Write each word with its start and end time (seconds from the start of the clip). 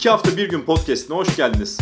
İki 0.00 0.10
hafta 0.10 0.36
bir 0.36 0.48
gün 0.48 0.62
podcastine 0.62 1.16
hoş 1.16 1.36
geldiniz. 1.36 1.78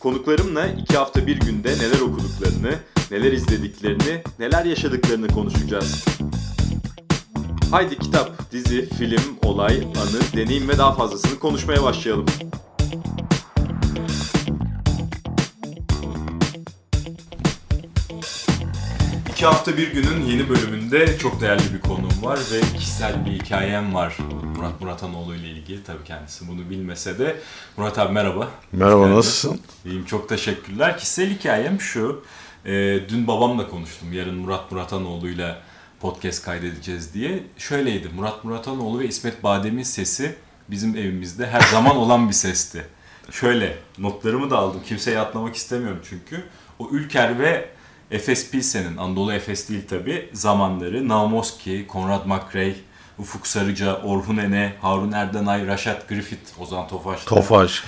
Konuklarımla 0.00 0.66
iki 0.66 0.96
hafta 0.96 1.26
bir 1.26 1.40
günde 1.40 1.68
neler 1.68 2.00
okuduklarını, 2.00 2.74
neler 3.10 3.32
izlediklerini, 3.32 4.22
neler 4.38 4.64
yaşadıklarını 4.64 5.28
konuşacağız. 5.28 6.04
Haydi 7.70 7.98
kitap, 7.98 8.52
dizi, 8.52 8.88
film, 8.88 9.38
olay, 9.42 9.76
anı, 9.76 10.20
deneyim 10.36 10.68
ve 10.68 10.78
daha 10.78 10.92
fazlasını 10.92 11.38
konuşmaya 11.38 11.82
başlayalım. 11.82 12.26
İki 19.30 19.46
hafta 19.46 19.76
bir 19.76 19.92
günün 19.92 20.24
yeni 20.24 20.48
bölümünde 20.48 21.18
çok 21.18 21.40
değerli 21.40 21.74
bir 21.74 21.80
konuğum 21.80 22.22
var 22.22 22.38
ve 22.52 22.60
kişisel 22.78 23.26
bir 23.26 23.30
hikayem 23.30 23.94
var 23.94 24.18
Murat 24.58 24.80
Muratanoğlu 24.80 25.34
ile 25.34 25.48
ilgili. 25.48 25.84
Tabii 25.84 26.04
kendisi 26.04 26.48
bunu 26.48 26.70
bilmese 26.70 27.18
de. 27.18 27.40
Murat 27.76 27.98
abi 27.98 28.12
merhaba. 28.12 28.48
Merhaba 28.72 29.02
Hoş 29.02 29.10
nasılsın? 29.10 29.60
İyiyim 29.84 30.04
çok 30.04 30.28
teşekkürler. 30.28 30.98
Kişisel 30.98 31.30
hikayem 31.30 31.80
şu. 31.80 32.24
e, 32.64 32.72
dün 33.08 33.26
babamla 33.26 33.68
konuştum. 33.68 34.12
Yarın 34.12 34.34
Murat 34.34 34.72
Muratanoğlu 34.72 35.28
ile 35.28 35.56
podcast 36.00 36.44
kaydedeceğiz 36.44 37.14
diye. 37.14 37.42
Şöyleydi. 37.58 38.08
Murat 38.16 38.44
Muratanoğlu 38.44 38.98
ve 38.98 39.06
İsmet 39.08 39.42
Badem'in 39.42 39.82
sesi 39.82 40.36
bizim 40.70 40.96
evimizde 40.96 41.46
her 41.46 41.60
zaman 41.60 41.96
olan 42.04 42.28
bir 42.28 42.34
sesti. 42.34 42.86
Şöyle 43.30 43.76
notlarımı 43.98 44.50
da 44.50 44.58
aldım. 44.58 44.80
Kimseye 44.86 45.18
atlamak 45.18 45.56
istemiyorum 45.56 46.00
çünkü. 46.08 46.44
O 46.78 46.88
Ülker 46.90 47.38
ve 47.38 47.68
Efes 48.10 48.50
Pilsen'in, 48.50 48.96
Anadolu 48.96 49.32
Efes 49.32 49.68
değil 49.68 49.88
tabi, 49.88 50.30
zamanları 50.32 51.08
Naumoski, 51.08 51.86
Konrad 51.86 52.26
McRae, 52.26 52.74
Ufuk 53.18 53.46
Sarıca, 53.46 53.96
Orhun 53.96 54.36
Ene, 54.36 54.72
Harun 54.82 55.12
Erdenay, 55.12 55.66
Raşat 55.66 56.08
Griffith, 56.08 56.60
Ozan 56.60 56.88
Tofaş. 56.88 57.24
Tofaş. 57.24 57.84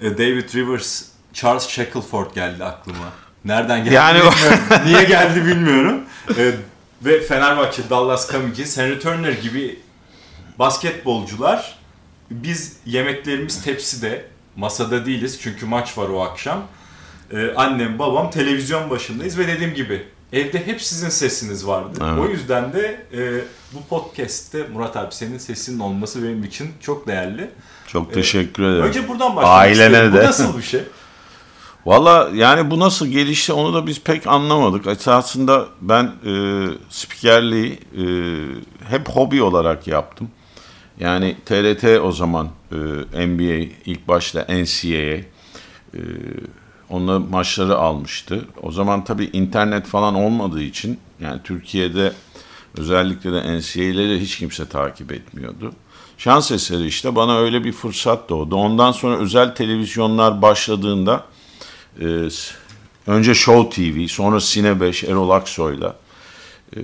E, 0.00 0.10
David 0.18 0.54
Rivers, 0.54 1.02
Charles 1.32 1.68
Shackelford 1.68 2.34
geldi 2.34 2.64
aklıma. 2.64 3.12
Nereden 3.44 3.84
geldi 3.84 3.94
Yani- 3.94 4.18
bilmiyorum. 4.18 4.58
Niye 4.84 5.04
geldi 5.04 5.46
bilmiyorum. 5.46 6.04
E, 6.38 6.52
ve 7.02 7.20
Fenerbahçe, 7.20 7.82
Dallas 7.90 8.26
Kamikis, 8.26 8.78
Henry 8.78 8.98
Turner 8.98 9.32
gibi 9.32 9.78
basketbolcular 10.58 11.78
biz 12.30 12.76
yemeklerimiz 12.86 13.62
tepside, 13.62 14.24
masada 14.56 15.06
değiliz 15.06 15.38
çünkü 15.42 15.66
maç 15.66 15.98
var 15.98 16.08
o 16.08 16.20
akşam. 16.22 16.62
E, 17.32 17.54
annem, 17.56 17.98
babam 17.98 18.30
televizyon 18.30 18.90
başındayız 18.90 19.38
ve 19.38 19.48
dediğim 19.48 19.74
gibi 19.74 20.06
evde 20.34 20.66
hep 20.66 20.82
sizin 20.82 21.08
sesiniz 21.08 21.66
vardı. 21.66 21.98
Evet. 22.02 22.18
O 22.18 22.28
yüzden 22.28 22.72
de 22.72 23.06
e, 23.12 23.44
bu 23.72 23.86
podcast'te 23.88 24.68
Murat 24.72 24.96
abi 24.96 25.14
senin 25.14 25.38
sesinin 25.38 25.78
olması 25.78 26.22
benim 26.22 26.44
için 26.44 26.70
çok 26.80 27.06
değerli. 27.06 27.50
Çok 27.86 28.12
teşekkür 28.14 28.62
ederim. 28.62 28.84
Önce 28.84 29.08
buradan 29.08 29.36
başlamak 29.36 29.58
Ailene. 29.58 30.12
Bu 30.12 30.16
de. 30.16 30.24
nasıl 30.24 30.58
bir 30.58 30.62
şey? 30.62 30.80
Valla 31.86 32.30
yani 32.34 32.70
bu 32.70 32.80
nasıl 32.80 33.06
gelişti 33.06 33.52
onu 33.52 33.74
da 33.74 33.86
biz 33.86 34.00
pek 34.00 34.26
anlamadık. 34.26 34.86
Esasında 34.86 35.66
ben 35.80 36.04
e, 36.04 36.34
spikerliği 36.88 37.72
e, 37.72 38.04
hep 38.88 39.08
hobi 39.08 39.42
olarak 39.42 39.86
yaptım. 39.86 40.30
Yani 41.00 41.36
TRT 41.46 41.84
o 41.84 42.12
zaman 42.12 42.48
e, 42.72 43.26
NBA 43.26 43.72
ilk 43.86 44.08
başta 44.08 44.46
NCAA 44.48 45.16
e, 45.94 46.00
onunla 46.94 47.18
maçları 47.18 47.76
almıştı. 47.76 48.44
O 48.62 48.72
zaman 48.72 49.04
tabii 49.04 49.30
internet 49.32 49.86
falan 49.86 50.14
olmadığı 50.14 50.62
için 50.62 50.98
yani 51.20 51.40
Türkiye'de 51.44 52.12
özellikle 52.76 53.32
de 53.32 53.58
NCAA'leri 53.58 54.20
hiç 54.20 54.38
kimse 54.38 54.68
takip 54.68 55.12
etmiyordu. 55.12 55.72
Şans 56.18 56.50
eseri 56.50 56.86
işte 56.86 57.16
bana 57.16 57.38
öyle 57.38 57.64
bir 57.64 57.72
fırsat 57.72 58.28
doğdu. 58.28 58.56
Ondan 58.56 58.92
sonra 58.92 59.18
özel 59.18 59.54
televizyonlar 59.54 60.42
başladığında 60.42 61.24
e, 62.00 62.28
önce 63.06 63.34
Show 63.34 63.70
TV, 63.70 64.06
sonra 64.06 64.40
Sine 64.40 64.80
5 64.80 65.04
Erol 65.04 65.30
Aksoy'la 65.30 65.96
e, 66.76 66.80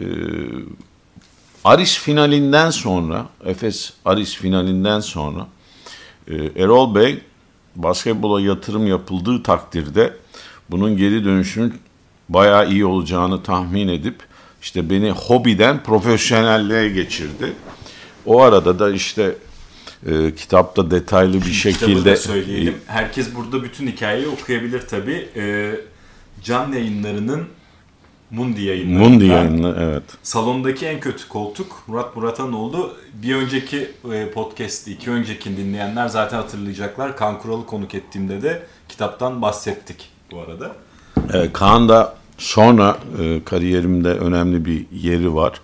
Aris 1.65 1.99
finalinden 1.99 2.71
sonra, 2.71 3.27
Efes 3.45 3.93
Aris 4.05 4.35
finalinden 4.35 5.01
sonra 5.01 5.47
e, 6.29 6.35
Erol 6.35 6.95
Bey 6.95 7.21
basketbola 7.77 8.41
yatırım 8.41 8.87
yapıldığı 8.87 9.43
takdirde 9.43 10.17
bunun 10.71 10.97
geri 10.97 11.25
dönüşünün 11.25 11.75
bayağı 12.29 12.71
iyi 12.71 12.85
olacağını 12.85 13.43
tahmin 13.43 13.89
edip 13.89 14.17
işte 14.63 14.91
beni 14.91 15.11
hobiden 15.11 15.83
profesyonelliğe 15.83 16.89
geçirdi. 16.89 17.53
O 18.27 18.43
arada 18.43 18.79
da 18.79 18.91
işte 18.91 19.35
e, 20.07 20.35
kitapta 20.35 20.91
detaylı 20.91 21.41
bir 21.41 21.53
şekilde 21.53 22.17
söyleyelim. 22.17 22.75
Herkes 22.87 23.35
burada 23.35 23.63
bütün 23.63 23.87
hikayeyi 23.87 24.29
okuyabilir 24.29 24.81
tabi. 24.81 25.29
Ee, 25.37 25.75
can 26.45 26.73
yayınlarının 26.73 27.47
Mundi 28.31 28.63
yayınları. 28.63 29.09
Mundi 29.09 29.25
yayınlı 29.25 29.77
evet. 29.81 30.03
Salondaki 30.23 30.87
en 30.87 31.01
kötü 31.01 31.29
koltuk 31.29 31.83
Murat 31.87 32.17
Muratanoğlu. 32.17 32.95
Bir 33.13 33.35
önceki 33.35 33.91
e, 34.13 34.31
podcast'i, 34.31 34.93
iki 34.93 35.11
öncekini 35.11 35.57
dinleyenler 35.57 36.09
zaten 36.09 36.37
hatırlayacaklar. 36.37 37.17
Kaan 37.17 37.39
Kural'ı 37.39 37.67
konuk 37.67 37.95
ettiğimde 37.95 38.43
de 38.43 38.63
kitaptan 38.89 39.43
bahsettik 39.43 40.11
bu 40.31 40.41
arada. 40.41 40.77
E, 41.39 41.53
Kaan 41.53 41.89
da 41.89 42.15
sonra 42.39 42.99
e, 43.21 43.45
kariyerimde 43.45 44.09
önemli 44.09 44.65
bir 44.65 44.87
yeri 44.93 45.35
var. 45.35 45.61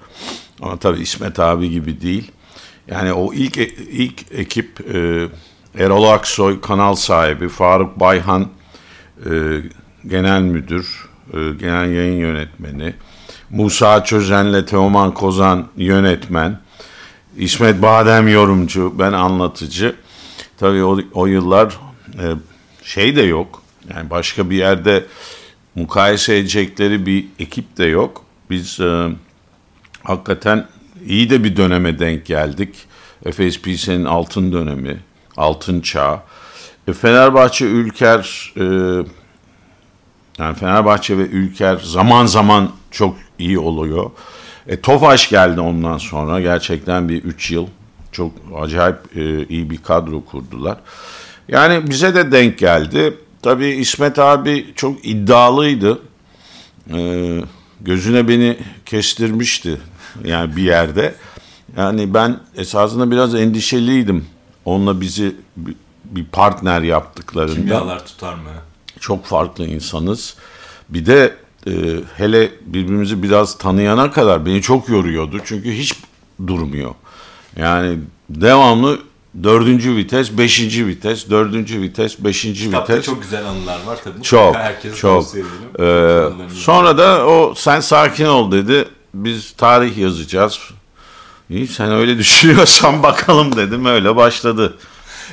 Ama 0.63 0.77
tabii 0.77 1.01
İsmet 1.01 1.41
abi 1.41 1.71
gibi 1.71 2.01
değil. 2.01 2.31
Yani 2.89 3.13
o 3.13 3.35
ilk 3.35 3.59
e- 3.59 3.75
ilk 3.75 4.33
ekip 4.33 4.95
e, 4.95 5.29
Erol 5.79 6.05
Aksoy 6.05 6.61
kanal 6.61 6.95
sahibi, 6.95 7.49
Faruk 7.49 8.01
Bayhan 8.01 8.49
e, 9.31 9.31
genel 10.07 10.41
müdür, 10.43 11.09
genel 11.33 11.93
yayın 11.93 12.17
yönetmeni, 12.17 12.95
Musa 13.51 14.05
Çözen'le 14.05 14.67
Teoman 14.67 15.15
Kozan 15.15 15.67
yönetmen, 15.77 16.59
İsmet 17.37 17.83
Badem 17.83 18.29
yorumcu, 18.29 18.95
ben 18.99 19.13
anlatıcı. 19.13 19.97
Tabii 20.59 20.85
o, 20.85 20.99
o 21.13 21.27
yıllar 21.27 21.79
e, 22.19 22.25
şey 22.83 23.17
de 23.17 23.23
yok. 23.23 23.63
Yani 23.95 24.11
başka 24.11 24.51
bir 24.51 24.57
yerde 24.57 25.05
mukayese 25.75 26.37
edecekleri 26.37 27.07
bir 27.07 27.27
ekip 27.39 27.77
de 27.77 27.85
yok. 27.85 28.25
Biz 28.51 28.81
e, 28.81 29.09
hakikaten 30.03 30.67
iyi 31.07 31.31
de 31.31 31.45
bir 31.45 31.57
döneme 31.57 31.99
denk 31.99 32.27
geldik. 32.27 32.75
Efes 33.25 33.63
Pilsen'in 33.63 34.05
altın 34.05 34.53
dönemi, 34.53 35.01
altın 35.37 35.81
çağı. 35.81 36.21
E, 36.89 36.93
Fenerbahçe, 36.93 37.65
Ülker, 37.65 38.53
e, 38.57 38.65
yani 40.39 40.55
Fenerbahçe 40.57 41.19
ve 41.19 41.23
Ülker 41.23 41.77
zaman 41.85 42.27
zaman 42.27 42.71
çok 42.91 43.17
iyi 43.39 43.59
oluyor. 43.59 44.11
E, 44.67 44.81
Tofaş 44.81 45.29
geldi 45.29 45.61
ondan 45.61 45.99
sonra. 45.99 46.41
Gerçekten 46.41 47.09
bir 47.09 47.25
3 47.25 47.51
yıl 47.51 47.67
çok 48.13 48.33
acayip 48.61 48.97
e, 49.17 49.47
iyi 49.47 49.71
bir 49.71 49.79
kadro 49.83 50.25
kurdular. 50.25 50.79
Yani 51.49 51.91
bize 51.91 52.15
de 52.15 52.33
denk 52.33 52.59
geldi. 52.59 53.17
Tabii 53.43 53.67
İsmet 53.67 54.19
abi 54.19 54.67
çok 54.77 55.07
iddialıydı. 55.07 55.99
E, 56.95 57.41
gözüne 57.81 58.29
beni 58.29 58.59
kestirmişti 58.87 59.81
yani 60.25 60.57
bir 60.57 60.63
yerde. 60.63 61.15
Yani 61.77 62.15
ben 62.15 62.41
esasında 62.57 63.11
biraz 63.11 63.35
endişeliydim. 63.35 64.27
Onunla 64.65 65.01
bizi 65.01 65.35
bir- 65.57 65.77
partner 66.33 66.83
yaptıklarında 66.83 67.55
Kimyalar 67.55 68.07
tutar 68.07 68.35
mı? 68.35 68.51
Çok 69.01 69.25
farklı 69.27 69.67
insanız. 69.67 70.35
Bir 70.89 71.07
de 71.07 71.37
e, 71.67 71.73
hele 72.17 72.51
birbirimizi 72.67 73.23
biraz 73.23 73.59
tanıyana 73.59 74.11
kadar 74.11 74.47
beni 74.47 74.63
çok 74.63 74.89
yoruyordu. 74.89 75.39
Çünkü 75.45 75.73
hiç 75.73 75.95
durmuyor. 76.47 76.95
Yani 77.57 77.99
devamlı 78.31 78.99
dördüncü 79.43 79.97
vites, 79.97 80.39
beşinci 80.39 80.87
vites, 80.87 81.31
dördüncü 81.31 81.81
vites, 81.83 82.19
beşinci 82.25 82.65
Kitapta 82.65 82.93
vites. 82.93 83.07
çok 83.07 83.23
güzel 83.23 83.47
anılar 83.47 83.79
var 83.87 83.99
tabii. 84.05 84.23
Çok, 84.23 84.55
Herkese 84.57 84.97
çok. 84.97 85.25
Ee, 85.81 86.23
sonra 86.55 86.99
da 86.99 87.27
o 87.27 87.55
sen 87.57 87.81
sakin 87.81 88.27
ol 88.27 88.53
dedi. 88.53 88.85
Biz 89.15 89.53
tarih 89.53 89.99
yazacağız. 89.99 90.59
İyi 91.51 91.67
sen 91.69 91.93
öyle 91.93 92.19
düşünüyorsan 92.19 93.03
bakalım 93.03 93.57
dedim. 93.57 93.87
Öyle 93.87 94.17
başladı. 94.17 94.77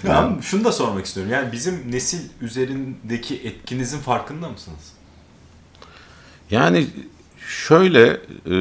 Ben 0.10 0.40
şunu 0.42 0.64
da 0.64 0.72
sormak 0.72 1.06
istiyorum. 1.06 1.34
Yani 1.34 1.52
bizim 1.52 1.92
nesil 1.92 2.30
üzerindeki 2.42 3.36
etkinizin 3.36 4.00
farkında 4.00 4.50
mısınız? 4.50 4.94
Yani 6.52 6.88
şöyle 7.48 8.08
e, 8.46 8.52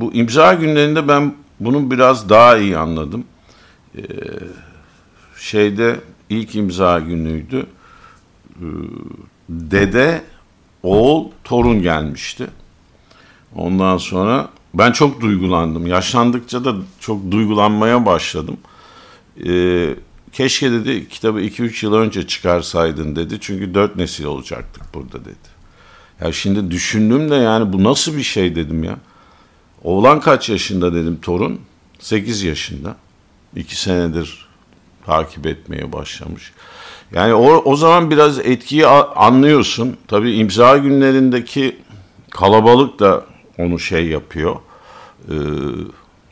bu 0.00 0.12
imza 0.12 0.54
günlerinde 0.54 1.08
ben 1.08 1.34
bunu 1.60 1.90
biraz 1.90 2.28
daha 2.28 2.56
iyi 2.56 2.78
anladım. 2.78 3.24
E, 3.96 4.02
şeyde 5.36 6.00
ilk 6.28 6.54
imza 6.54 6.98
günüydü. 6.98 7.66
E, 8.56 8.66
dede, 9.48 10.22
oğul, 10.82 11.30
torun 11.44 11.82
gelmişti. 11.82 12.46
Ondan 13.54 13.96
sonra 13.96 14.48
ben 14.74 14.92
çok 14.92 15.20
duygulandım. 15.20 15.86
Yaşlandıkça 15.86 16.64
da 16.64 16.74
çok 17.00 17.30
duygulanmaya 17.30 18.06
başladım. 18.06 18.56
E, 19.46 19.50
keşke 20.32 20.72
dedi 20.72 21.08
kitabı 21.08 21.40
2-3 21.40 21.86
yıl 21.86 21.94
önce 21.94 22.26
çıkarsaydın 22.26 23.16
dedi. 23.16 23.38
Çünkü 23.40 23.74
dört 23.74 23.96
nesil 23.96 24.24
olacaktık 24.24 24.94
burada 24.94 25.24
dedi. 25.24 25.60
Ya 26.20 26.32
şimdi 26.32 26.70
düşündüm 26.70 27.30
de 27.30 27.34
yani 27.34 27.72
bu 27.72 27.84
nasıl 27.84 28.16
bir 28.16 28.22
şey 28.22 28.56
dedim 28.56 28.84
ya. 28.84 28.98
Oğlan 29.82 30.20
kaç 30.20 30.48
yaşında 30.48 30.94
dedim 30.94 31.18
torun? 31.22 31.60
8 31.98 32.42
yaşında. 32.42 32.96
2 33.56 33.80
senedir 33.80 34.46
takip 35.06 35.46
etmeye 35.46 35.92
başlamış. 35.92 36.52
Yani 37.12 37.34
o, 37.34 37.62
o 37.64 37.76
zaman 37.76 38.10
biraz 38.10 38.38
etkiyi 38.38 38.86
anlıyorsun. 38.86 39.96
Tabii 40.08 40.32
imza 40.32 40.78
günlerindeki 40.78 41.78
kalabalık 42.30 42.98
da 42.98 43.24
onu 43.58 43.78
şey 43.78 44.06
yapıyor. 44.06 44.56
Ee, 45.28 45.34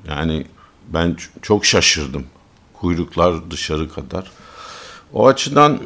yani 0.08 0.46
ben 0.88 1.16
çok 1.42 1.66
şaşırdım. 1.66 2.24
Kuyruklar 2.80 3.50
dışarı 3.50 3.92
kadar. 3.92 4.30
O 5.12 5.26
açıdan 5.26 5.80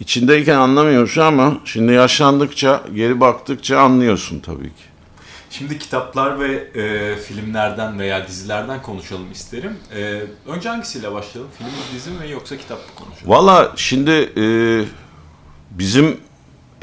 içindeyken 0.00 0.56
anlamıyorsun 0.56 1.20
ama 1.20 1.58
şimdi 1.64 1.92
yaşlandıkça, 1.92 2.82
geri 2.94 3.20
baktıkça 3.20 3.78
anlıyorsun 3.80 4.40
tabii 4.40 4.68
ki. 4.68 4.90
Şimdi 5.50 5.78
kitaplar 5.78 6.40
ve 6.40 6.52
e, 6.74 7.16
filmlerden 7.16 7.98
veya 7.98 8.28
dizilerden 8.28 8.82
konuşalım 8.82 9.32
isterim. 9.32 9.76
E, 9.96 10.22
önce 10.46 10.68
hangisiyle 10.68 11.12
başlayalım? 11.12 11.50
Film 11.58 11.68
mi, 11.68 11.74
dizi 11.94 12.10
mi 12.10 12.30
yoksa 12.30 12.56
kitap 12.56 12.78
mı 12.78 13.04
konuşalım? 13.04 13.30
Valla 13.30 13.72
şimdi 13.76 14.10
e, 14.36 14.44
bizim 15.70 16.20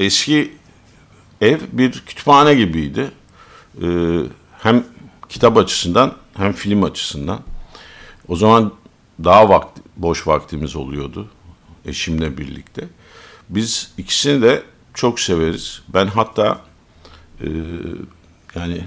eski 0.00 0.52
ev 1.40 1.58
bir 1.72 1.92
kütüphane 1.92 2.54
gibiydi. 2.54 3.10
E, 3.82 3.86
hem 4.58 4.84
kitap 5.28 5.56
açısından 5.56 6.12
hem 6.36 6.52
film 6.52 6.84
açısından. 6.84 7.40
O 8.28 8.36
zaman 8.36 8.72
daha 9.24 9.48
vakti, 9.48 9.82
boş 9.96 10.26
vaktimiz 10.26 10.76
oluyordu 10.76 11.28
eşimle 11.88 12.38
birlikte. 12.38 12.88
Biz 13.48 13.92
ikisini 13.98 14.42
de 14.42 14.62
çok 14.94 15.20
severiz. 15.20 15.82
Ben 15.88 16.06
hatta 16.06 16.60
e, 17.40 17.48
yani 18.54 18.84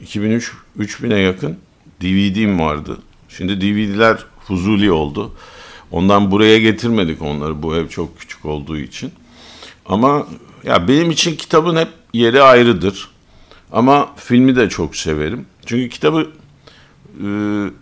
2003 0.00 0.52
3000'e 0.78 1.18
yakın 1.18 1.58
DVD'm 2.02 2.60
vardı. 2.60 2.98
Şimdi 3.28 3.60
DVD'ler 3.60 4.24
fuzuli 4.46 4.92
oldu. 4.92 5.34
Ondan 5.90 6.30
buraya 6.30 6.58
getirmedik 6.58 7.22
onları. 7.22 7.62
Bu 7.62 7.76
ev 7.76 7.88
çok 7.88 8.18
küçük 8.18 8.44
olduğu 8.44 8.78
için. 8.78 9.12
Ama 9.86 10.26
ya 10.64 10.88
benim 10.88 11.10
için 11.10 11.36
kitabın 11.36 11.76
hep 11.76 11.88
yeri 12.12 12.42
ayrıdır. 12.42 13.08
Ama 13.72 14.14
filmi 14.16 14.56
de 14.56 14.68
çok 14.68 14.96
severim. 14.96 15.46
Çünkü 15.66 15.88
kitabı 15.88 16.30
e, 17.24 17.26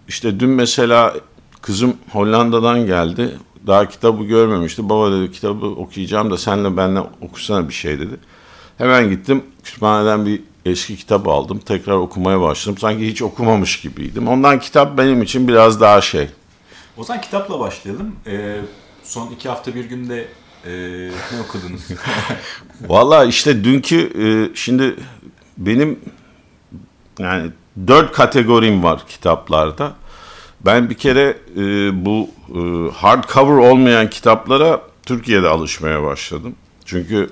işte 0.08 0.40
dün 0.40 0.50
mesela 0.50 1.14
kızım 1.62 1.96
Hollanda'dan 2.12 2.86
geldi. 2.86 3.38
Daha 3.66 3.88
kitabı 3.88 4.24
görmemişti. 4.24 4.88
Baba 4.88 5.12
dedi 5.12 5.32
kitabı 5.32 5.66
okuyacağım 5.66 6.30
da 6.30 6.38
senle 6.38 6.76
benle 6.76 7.00
okusana 7.20 7.68
bir 7.68 7.74
şey 7.74 8.00
dedi. 8.00 8.16
Hemen 8.78 9.10
gittim 9.10 9.44
kütüphaneden 9.64 10.26
bir 10.26 10.40
eski 10.64 10.96
kitap 10.96 11.28
aldım. 11.28 11.58
Tekrar 11.58 11.94
okumaya 11.94 12.40
başladım. 12.40 12.78
Sanki 12.78 13.06
hiç 13.06 13.22
okumamış 13.22 13.80
gibiydim. 13.80 14.28
Ondan 14.28 14.60
kitap 14.60 14.98
benim 14.98 15.22
için 15.22 15.48
biraz 15.48 15.80
daha 15.80 16.00
şey. 16.00 16.28
O 16.96 17.04
zaman 17.04 17.22
kitapla 17.22 17.60
başlayalım. 17.60 18.16
Ee, 18.26 18.60
son 19.02 19.30
iki 19.30 19.48
hafta 19.48 19.74
bir 19.74 19.84
günde 19.84 20.28
e, 20.66 20.70
ne 21.32 21.40
okudunuz? 21.48 21.82
Valla 22.80 23.24
işte 23.24 23.64
dünkü 23.64 24.12
e, 24.22 24.56
şimdi 24.56 24.96
benim 25.58 25.98
yani 27.18 27.50
dört 27.86 28.12
kategorim 28.12 28.82
var 28.82 29.02
kitaplarda. 29.08 29.92
Ben 30.66 30.90
bir 30.90 30.94
kere 30.94 31.36
e, 31.56 31.60
bu 32.04 32.30
e, 32.54 32.90
hardcover 32.94 33.56
olmayan 33.56 34.10
kitaplara 34.10 34.82
Türkiye'de 35.06 35.48
alışmaya 35.48 36.02
başladım. 36.02 36.54
Çünkü 36.84 37.30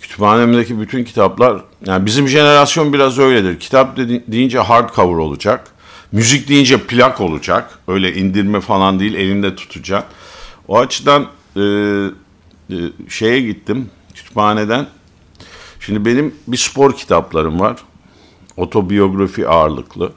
kütüphanemdeki 0.00 0.80
bütün 0.80 1.04
kitaplar, 1.04 1.62
yani 1.86 2.06
bizim 2.06 2.28
jenerasyon 2.28 2.92
biraz 2.92 3.18
öyledir. 3.18 3.60
Kitap 3.60 3.96
dedi, 3.96 4.24
deyince 4.28 4.58
hardcover 4.58 5.18
olacak. 5.18 5.66
Müzik 6.12 6.48
deyince 6.48 6.78
plak 6.78 7.20
olacak. 7.20 7.78
Öyle 7.88 8.14
indirme 8.14 8.60
falan 8.60 9.00
değil, 9.00 9.14
elinde 9.14 9.56
tutacak. 9.56 10.06
O 10.68 10.78
açıdan 10.78 11.26
e, 11.56 11.60
e, 11.60 12.76
şeye 13.08 13.40
gittim, 13.40 13.90
kütüphaneden. 14.14 14.86
Şimdi 15.80 16.04
benim 16.04 16.34
bir 16.46 16.56
spor 16.56 16.96
kitaplarım 16.96 17.60
var. 17.60 17.76
Otobiyografi 18.56 19.48
ağırlıklı. 19.48 20.12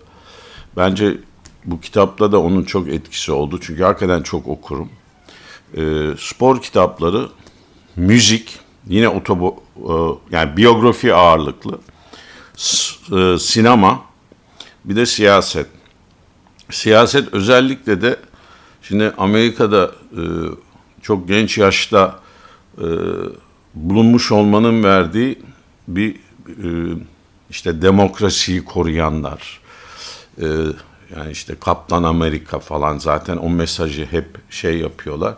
Bence 0.78 1.18
bu 1.66 1.82
kitapta 1.82 2.32
da 2.32 2.42
onun 2.42 2.64
çok 2.64 2.88
etkisi 2.88 3.32
oldu. 3.32 3.60
Çünkü 3.62 3.84
hakikaten 3.84 4.22
çok 4.22 4.48
okurum. 4.48 4.90
E, 5.78 5.82
spor 6.18 6.62
kitapları, 6.62 7.30
müzik, 7.96 8.60
yine 8.88 9.10
otobo, 9.10 9.64
e, 9.78 9.94
yani 10.36 10.58
biyografi 10.58 11.14
ağırlıklı, 11.14 11.80
e, 13.12 13.40
sinema, 13.40 14.02
bir 14.86 14.96
de 14.96 15.06
siyaset. 15.06 15.68
Siyaset 16.70 17.34
özellikle 17.34 18.02
de 18.02 18.20
şimdi 18.82 19.14
Amerika'da 19.18 19.92
e, 20.12 20.24
çok 21.02 21.28
genç 21.28 21.58
yaşta 21.58 22.20
e, 22.78 22.88
bulunmuş 23.76 24.32
olmanın 24.32 24.84
verdiği 24.84 25.40
bir 25.88 26.16
e, 26.48 26.98
işte 27.50 27.82
demokrasiyi 27.82 28.66
koruyanlar, 28.66 29.62
e, 30.42 30.48
yani 31.16 31.32
işte 31.32 31.56
Kaptan 31.60 32.04
Amerika 32.04 32.60
falan 32.60 32.98
zaten 32.98 33.38
o 33.38 33.50
mesajı 33.50 34.06
hep 34.12 34.26
şey 34.50 34.78
yapıyorlar. 34.78 35.36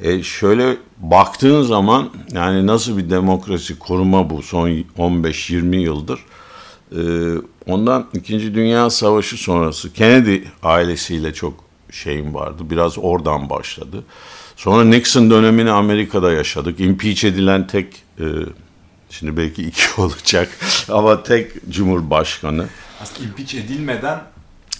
E 0.00 0.22
şöyle 0.22 0.76
baktığın 0.98 1.62
zaman 1.62 2.10
yani 2.32 2.66
nasıl 2.66 2.98
bir 2.98 3.10
demokrasi 3.10 3.78
koruma 3.78 4.30
bu 4.30 4.42
son 4.42 4.68
15-20 4.68 5.76
yıldır. 5.76 6.20
E, 6.92 7.00
ondan 7.66 8.06
İkinci 8.14 8.54
Dünya 8.54 8.90
Savaşı 8.90 9.36
sonrası 9.36 9.92
Kennedy 9.92 10.38
ailesiyle 10.62 11.34
çok 11.34 11.54
şeyim 11.90 12.34
vardı. 12.34 12.62
Biraz 12.70 12.98
oradan 12.98 13.50
başladı. 13.50 14.04
Sonra 14.56 14.84
Nixon 14.84 15.30
dönemini 15.30 15.70
Amerika'da 15.70 16.32
yaşadık. 16.32 16.80
Impeach 16.80 17.24
edilen 17.24 17.66
tek, 17.66 18.02
e, 18.20 18.24
şimdi 19.10 19.36
belki 19.36 19.62
iki 19.62 19.82
olacak 20.00 20.48
ama 20.88 21.22
tek 21.22 21.70
cumhurbaşkanı. 21.70 22.66
Aslında 23.00 23.28
impeach 23.28 23.54
edilmeden 23.54 24.20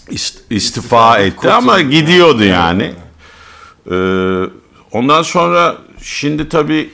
ist, 0.09 0.41
istifa 0.49 1.17
etti 1.17 1.51
ama 1.51 1.81
gidiyordu 1.81 2.43
yani. 2.43 2.93
Ee, 3.91 4.43
ondan 4.91 5.21
sonra 5.21 5.77
şimdi 6.01 6.49
tabii 6.49 6.89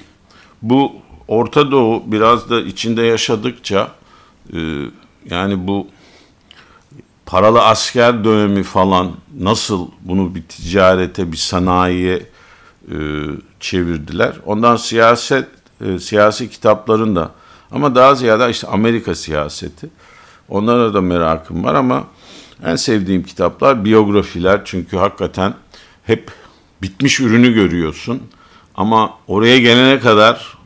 bu 0.61 0.91
Orta 1.27 1.71
Doğu 1.71 2.03
biraz 2.05 2.49
da 2.49 2.61
içinde 2.61 3.01
yaşadıkça 3.01 3.91
e, 4.53 4.59
yani 5.29 5.67
bu 5.67 5.87
paralı 7.25 7.61
asker 7.61 8.23
dönemi 8.23 8.63
falan 8.63 9.11
nasıl 9.39 9.87
bunu 10.01 10.35
bir 10.35 10.43
ticarete, 10.43 11.31
bir 11.31 11.37
sanayiye 11.37 12.15
e, 12.91 12.95
çevirdiler. 13.59 14.35
Ondan 14.45 14.75
siyaset, 14.75 15.47
e, 15.85 15.99
siyasi 15.99 16.49
kitapların 16.49 17.15
da 17.15 17.31
ama 17.71 17.95
daha 17.95 18.15
ziyade 18.15 18.49
işte 18.49 18.67
Amerika 18.67 19.15
siyaseti. 19.15 19.89
Onlara 20.49 20.93
da 20.93 21.01
merakım 21.01 21.63
var 21.63 21.75
ama 21.75 22.03
en 22.65 22.75
sevdiğim 22.75 23.23
kitaplar 23.23 23.85
biyografiler 23.85 24.61
çünkü 24.65 24.97
hakikaten 24.97 25.53
hep 26.03 26.31
bitmiş 26.81 27.19
ürünü 27.19 27.53
görüyorsun. 27.53 28.21
Ama 28.75 29.17
oraya 29.27 29.59
gelene 29.59 29.99
kadar 29.99 30.57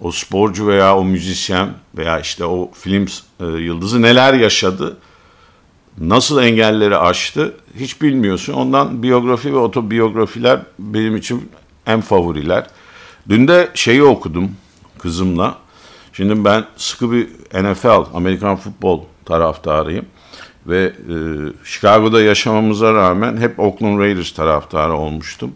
o 0.00 0.12
sporcu 0.12 0.66
veya 0.66 0.96
o 0.96 1.04
müzisyen 1.04 1.68
veya 1.96 2.20
işte 2.20 2.44
o 2.44 2.70
film 2.72 3.06
e, 3.40 3.44
yıldızı 3.44 4.02
neler 4.02 4.34
yaşadı, 4.34 4.96
nasıl 5.98 6.42
engelleri 6.42 6.96
aştı 6.96 7.54
hiç 7.78 8.02
bilmiyorsun. 8.02 8.52
Ondan 8.52 9.02
biyografi 9.02 9.52
ve 9.52 9.58
otobiyografiler 9.58 10.60
benim 10.78 11.16
için 11.16 11.50
en 11.86 12.00
favoriler. 12.00 12.66
Dün 13.28 13.48
de 13.48 13.68
şeyi 13.74 14.02
okudum 14.02 14.50
kızımla. 14.98 15.58
Şimdi 16.12 16.44
ben 16.44 16.64
sıkı 16.76 17.12
bir 17.12 17.28
NFL, 17.54 18.04
Amerikan 18.14 18.56
futbol 18.56 19.04
taraftarıyım. 19.24 20.06
Ve 20.68 20.84
e, 20.84 21.14
Chicago'da 21.64 22.20
yaşamamıza 22.20 22.94
rağmen 22.94 23.36
hep 23.36 23.60
Oakland 23.60 23.98
Raiders 23.98 24.32
taraftarı 24.32 24.94
olmuştum. 24.94 25.52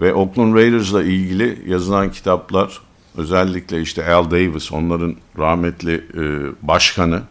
Ve 0.00 0.14
Oakland 0.14 0.54
Raiders'la 0.54 1.02
ilgili 1.02 1.62
yazılan 1.66 2.12
kitaplar 2.12 2.80
özellikle 3.16 3.80
işte 3.80 4.12
Al 4.14 4.30
Davis 4.30 4.72
onların 4.72 5.16
rahmetli 5.38 5.94
e, 5.94 6.22
başkanı. 6.68 7.22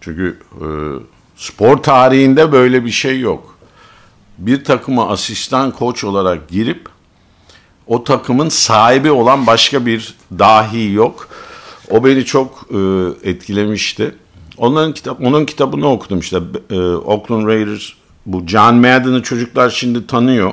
Çünkü 0.00 0.38
e, 0.52 0.66
spor 1.36 1.76
tarihinde 1.76 2.52
böyle 2.52 2.84
bir 2.84 2.90
şey 2.90 3.20
yok. 3.20 3.58
Bir 4.38 4.64
takıma 4.64 5.08
asistan 5.08 5.70
koç 5.70 6.04
olarak 6.04 6.48
girip 6.48 6.88
o 7.86 8.04
takımın 8.04 8.48
sahibi 8.48 9.10
olan 9.10 9.46
başka 9.46 9.86
bir 9.86 10.14
dahi 10.38 10.92
yok. 10.92 11.28
O 11.90 12.04
beni 12.04 12.24
çok 12.24 12.66
e, 12.70 12.78
etkilemişti. 13.30 14.14
Onların 14.62 14.94
kitap, 14.94 15.20
onun 15.20 15.44
kitabını 15.44 15.88
okudum 15.88 16.18
işte. 16.18 16.40
E, 16.70 16.78
Oakland 16.80 17.46
Raiders 17.46 17.88
bu 18.26 18.46
John 18.46 18.74
Madden'ı 18.74 19.22
çocuklar 19.22 19.70
şimdi 19.70 20.06
tanıyor. 20.06 20.52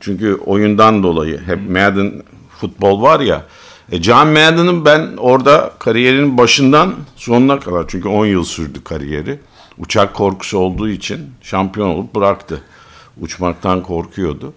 Çünkü 0.00 0.34
oyundan 0.34 1.02
dolayı 1.02 1.40
hep 1.46 1.70
Madden 1.70 2.22
futbol 2.60 3.02
var 3.02 3.20
ya. 3.20 3.46
E 3.92 4.02
John 4.02 4.28
Madden'ın 4.28 4.84
ben 4.84 5.16
orada 5.16 5.72
kariyerinin 5.78 6.38
başından 6.38 6.94
sonuna 7.16 7.60
kadar 7.60 7.84
çünkü 7.88 8.08
10 8.08 8.26
yıl 8.26 8.44
sürdü 8.44 8.84
kariyeri. 8.84 9.40
Uçak 9.78 10.14
korkusu 10.14 10.58
olduğu 10.58 10.88
için 10.88 11.20
şampiyon 11.42 11.88
olup 11.88 12.14
bıraktı. 12.14 12.62
Uçmaktan 13.20 13.82
korkuyordu. 13.82 14.52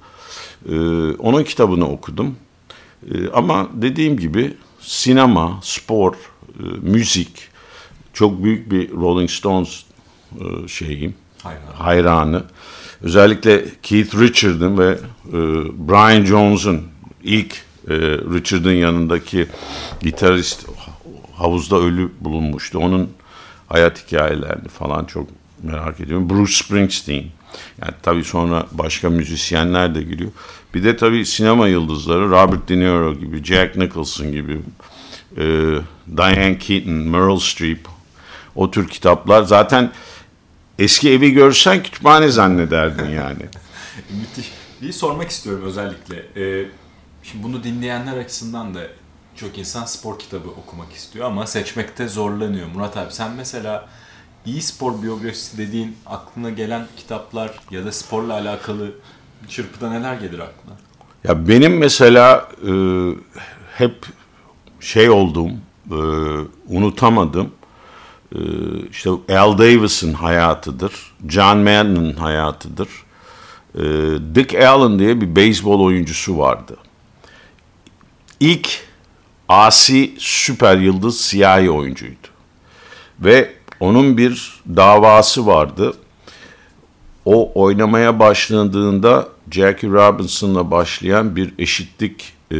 Ee, 0.70 0.76
onun 1.12 1.44
kitabını 1.44 1.90
okudum. 1.92 2.36
Ee, 3.08 3.30
ama 3.34 3.68
dediğim 3.74 4.18
gibi 4.18 4.54
sinema, 4.80 5.60
spor, 5.64 6.14
e, 6.14 6.64
müzik 6.82 7.51
çok 8.14 8.44
büyük 8.44 8.72
bir 8.72 8.92
Rolling 8.92 9.30
Stones 9.30 9.84
e, 10.40 10.68
şeyim, 10.68 11.16
Hayran. 11.44 11.74
hayranı. 11.74 12.44
Özellikle 13.02 13.66
Keith 13.84 14.20
Richard'ın 14.20 14.78
ve 14.78 14.98
e, 15.28 15.38
Brian 15.90 16.26
Jones'un 16.26 16.82
ilk 17.24 17.54
e, 17.90 17.96
Richard'ın 18.34 18.74
yanındaki 18.74 19.48
gitarist 20.02 20.66
havuzda 21.36 21.80
ölü 21.80 22.12
bulunmuştu. 22.22 22.80
Onun 22.80 23.10
hayat 23.70 24.08
hikayelerini 24.08 24.68
falan 24.68 25.06
çok 25.06 25.28
merak 25.64 26.00
ediyorum. 26.00 26.30
Bruce 26.30 26.54
Springsteen. 26.54 27.26
Yani 27.82 27.94
tabii 28.02 28.24
sonra 28.24 28.68
başka 28.72 29.10
müzisyenler 29.10 29.96
de 29.96 30.02
giriyor. 30.02 30.32
Bir 30.74 30.84
de 30.84 30.98
tabii 30.98 31.26
sinema 31.26 31.68
yıldızları 31.68 32.30
Robert 32.30 32.70
De 32.70 32.80
Niro 32.80 33.16
gibi, 33.16 33.44
Jack 33.44 33.76
Nicholson 33.76 34.32
gibi, 34.32 34.60
e, 35.38 35.44
Diane 36.18 36.58
Keaton, 36.58 36.94
Meryl 36.94 37.40
Streep 37.40 37.80
o 38.56 38.72
tür 38.72 38.88
kitaplar. 38.88 39.44
Zaten 39.44 39.92
eski 40.80 41.12
evi 41.12 41.32
görsen 41.32 41.84
kütüphane 41.84 42.28
zannederdin 42.28 43.10
yani. 43.10 43.44
Müthiş. 44.10 44.52
Bir 44.82 44.92
sormak 44.92 45.30
istiyorum 45.30 45.64
özellikle. 45.66 46.16
Ee, 46.36 46.66
şimdi 47.24 47.44
bunu 47.44 47.64
dinleyenler 47.64 48.18
açısından 48.18 48.76
da 48.76 48.82
çok 49.36 49.58
insan 49.58 49.86
spor 49.86 50.20
kitabı 50.20 50.50
okumak 50.50 50.94
istiyor 50.94 51.26
ama 51.26 51.48
seçmekte 51.48 52.08
zorlanıyor. 52.08 52.68
Murat 52.68 52.98
abi 52.98 53.14
sen 53.14 53.32
mesela 53.32 53.90
iyi 54.46 54.62
spor 54.62 55.04
biyografisi 55.04 55.58
dediğin 55.58 55.98
aklına 56.06 56.50
gelen 56.50 56.88
kitaplar 56.98 57.60
ya 57.72 57.86
da 57.86 57.92
sporla 57.92 58.34
alakalı 58.34 58.92
çırpıda 59.50 59.90
neler 59.90 60.16
gelir 60.16 60.40
aklına? 60.40 60.76
Ya 61.24 61.48
benim 61.48 61.78
mesela 61.78 62.50
e, 62.68 62.74
hep 63.78 64.06
şey 64.80 65.10
olduğum, 65.10 65.50
e, 65.92 65.98
unutamadım. 66.68 67.52
E, 68.36 68.40
işte 68.92 69.10
Al 69.30 69.58
Davis'in 69.58 70.14
hayatıdır, 70.14 70.94
John 71.30 71.58
Madden'ın 71.58 72.14
hayatıdır. 72.14 72.90
E, 73.76 73.82
Dick 74.36 74.56
Allen 74.56 75.00
diye 75.00 75.22
bir 75.22 75.36
beyzbol 75.36 75.80
oyuncusu 75.80 76.38
vardı. 76.38 76.78
İlk 78.40 78.70
asi 79.50 80.14
süper 80.18 80.78
yıldız 80.78 81.22
siyahi 81.22 81.72
oyuncuydu. 81.72 82.28
Ve 83.20 83.54
onun 83.80 84.18
bir 84.18 84.62
davası 84.76 85.48
vardı. 85.48 85.94
O 87.26 87.62
oynamaya 87.62 88.20
başladığında 88.20 89.28
Jackie 89.52 89.90
Robinson'la 89.90 90.72
başlayan 90.72 91.36
bir 91.36 91.54
eşitlik 91.60 92.34
e, 92.52 92.58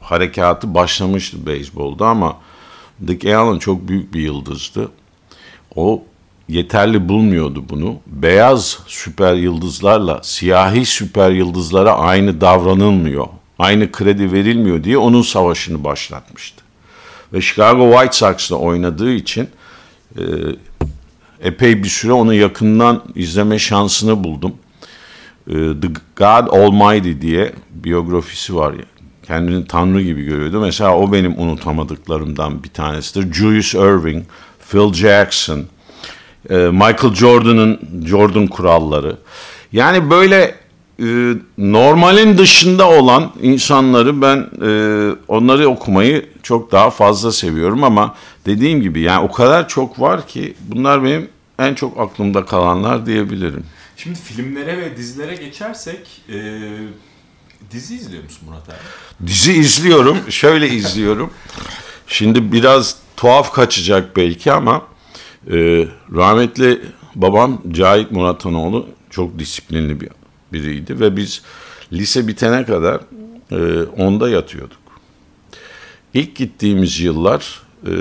harekatı 0.00 0.74
başlamıştı 0.74 1.46
beyzbolda 1.46 2.06
ama 2.06 2.36
Dick 3.06 3.26
Allen 3.26 3.58
çok 3.58 3.88
büyük 3.88 4.14
bir 4.14 4.20
yıldızdı. 4.20 4.90
O 5.76 6.02
yeterli 6.48 7.08
bulmuyordu 7.08 7.64
bunu. 7.68 7.96
Beyaz 8.06 8.78
süper 8.86 9.34
yıldızlarla 9.34 10.20
siyahi 10.22 10.86
süper 10.86 11.30
yıldızlara 11.30 11.98
aynı 11.98 12.40
davranılmıyor, 12.40 13.26
aynı 13.58 13.92
kredi 13.92 14.32
verilmiyor 14.32 14.84
diye 14.84 14.98
onun 14.98 15.22
savaşını 15.22 15.84
başlatmıştı. 15.84 16.64
Ve 17.32 17.40
Chicago 17.40 17.92
White 17.92 18.16
Sox'la 18.16 18.56
oynadığı 18.56 19.12
için 19.12 19.48
e, 20.16 20.22
epey 21.40 21.82
bir 21.82 21.88
süre 21.88 22.12
onu 22.12 22.34
yakından 22.34 23.02
izleme 23.14 23.58
şansını 23.58 24.24
buldum. 24.24 24.52
E, 25.46 25.52
The 25.52 25.88
God 26.16 26.52
Almighty 26.52 27.12
diye 27.20 27.52
biyografisi 27.70 28.56
var. 28.56 28.74
Kendini 29.26 29.66
tanrı 29.66 30.02
gibi 30.02 30.24
görüyordu. 30.24 30.60
Mesela 30.60 30.96
o 30.96 31.12
benim 31.12 31.38
unutamadıklarımdan 31.38 32.64
bir 32.64 32.68
tanesidir. 32.68 33.32
Julius 33.32 33.74
Irving, 33.74 34.24
Phil 34.70 34.92
Jackson, 34.92 35.64
e, 36.50 36.56
Michael 36.56 37.14
Jordan'ın 37.14 37.80
Jordan 38.06 38.46
kuralları. 38.46 39.16
Yani 39.72 40.10
böyle 40.10 40.54
e, 41.00 41.34
normalin 41.58 42.38
dışında 42.38 42.90
olan 42.90 43.32
insanları 43.42 44.22
ben 44.22 44.46
e, 44.66 44.70
onları 45.28 45.68
okumayı 45.68 46.26
çok 46.42 46.72
daha 46.72 46.90
fazla 46.90 47.32
seviyorum 47.32 47.84
ama 47.84 48.14
dediğim 48.46 48.82
gibi 48.82 49.00
yani 49.00 49.24
o 49.24 49.32
kadar 49.32 49.68
çok 49.68 50.00
var 50.00 50.26
ki 50.26 50.54
bunlar 50.60 51.04
benim 51.04 51.28
en 51.58 51.74
çok 51.74 52.00
aklımda 52.00 52.44
kalanlar 52.44 53.06
diyebilirim. 53.06 53.64
Şimdi 53.96 54.18
filmlere 54.18 54.78
ve 54.78 54.96
dizilere 54.96 55.34
geçersek 55.34 56.22
dizi 57.74 57.94
izliyor 57.94 58.22
musun 58.22 58.48
Murat 58.48 58.68
abi? 58.68 59.26
Dizi 59.26 59.52
izliyorum. 59.52 60.18
Şöyle 60.30 60.68
izliyorum. 60.68 61.30
Şimdi 62.06 62.52
biraz 62.52 62.96
tuhaf 63.16 63.52
kaçacak 63.52 64.16
belki 64.16 64.52
ama 64.52 64.82
e, 65.50 65.88
rahmetli 66.14 66.80
babam 67.14 67.62
Cahit 67.70 68.10
Muratanoğlu 68.10 68.86
çok 69.10 69.38
disiplinli 69.38 70.00
bir 70.00 70.08
biriydi 70.52 71.00
ve 71.00 71.16
biz 71.16 71.42
lise 71.92 72.28
bitene 72.28 72.64
kadar 72.64 73.00
e, 73.50 73.82
onda 73.82 74.28
yatıyorduk. 74.28 74.78
İlk 76.14 76.36
gittiğimiz 76.36 77.00
yıllar 77.00 77.62
e, 77.86 77.92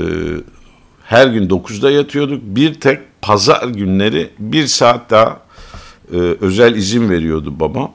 her 1.04 1.28
gün 1.28 1.50
9'da 1.50 1.92
yatıyorduk. 1.92 2.42
Bir 2.44 2.74
tek 2.74 3.00
pazar 3.22 3.68
günleri 3.68 4.30
bir 4.40 4.68
saat 4.68 5.10
daha 5.10 5.42
e, 6.14 6.18
özel 6.18 6.76
izin 6.76 7.10
veriyordu 7.10 7.60
babam. 7.60 7.92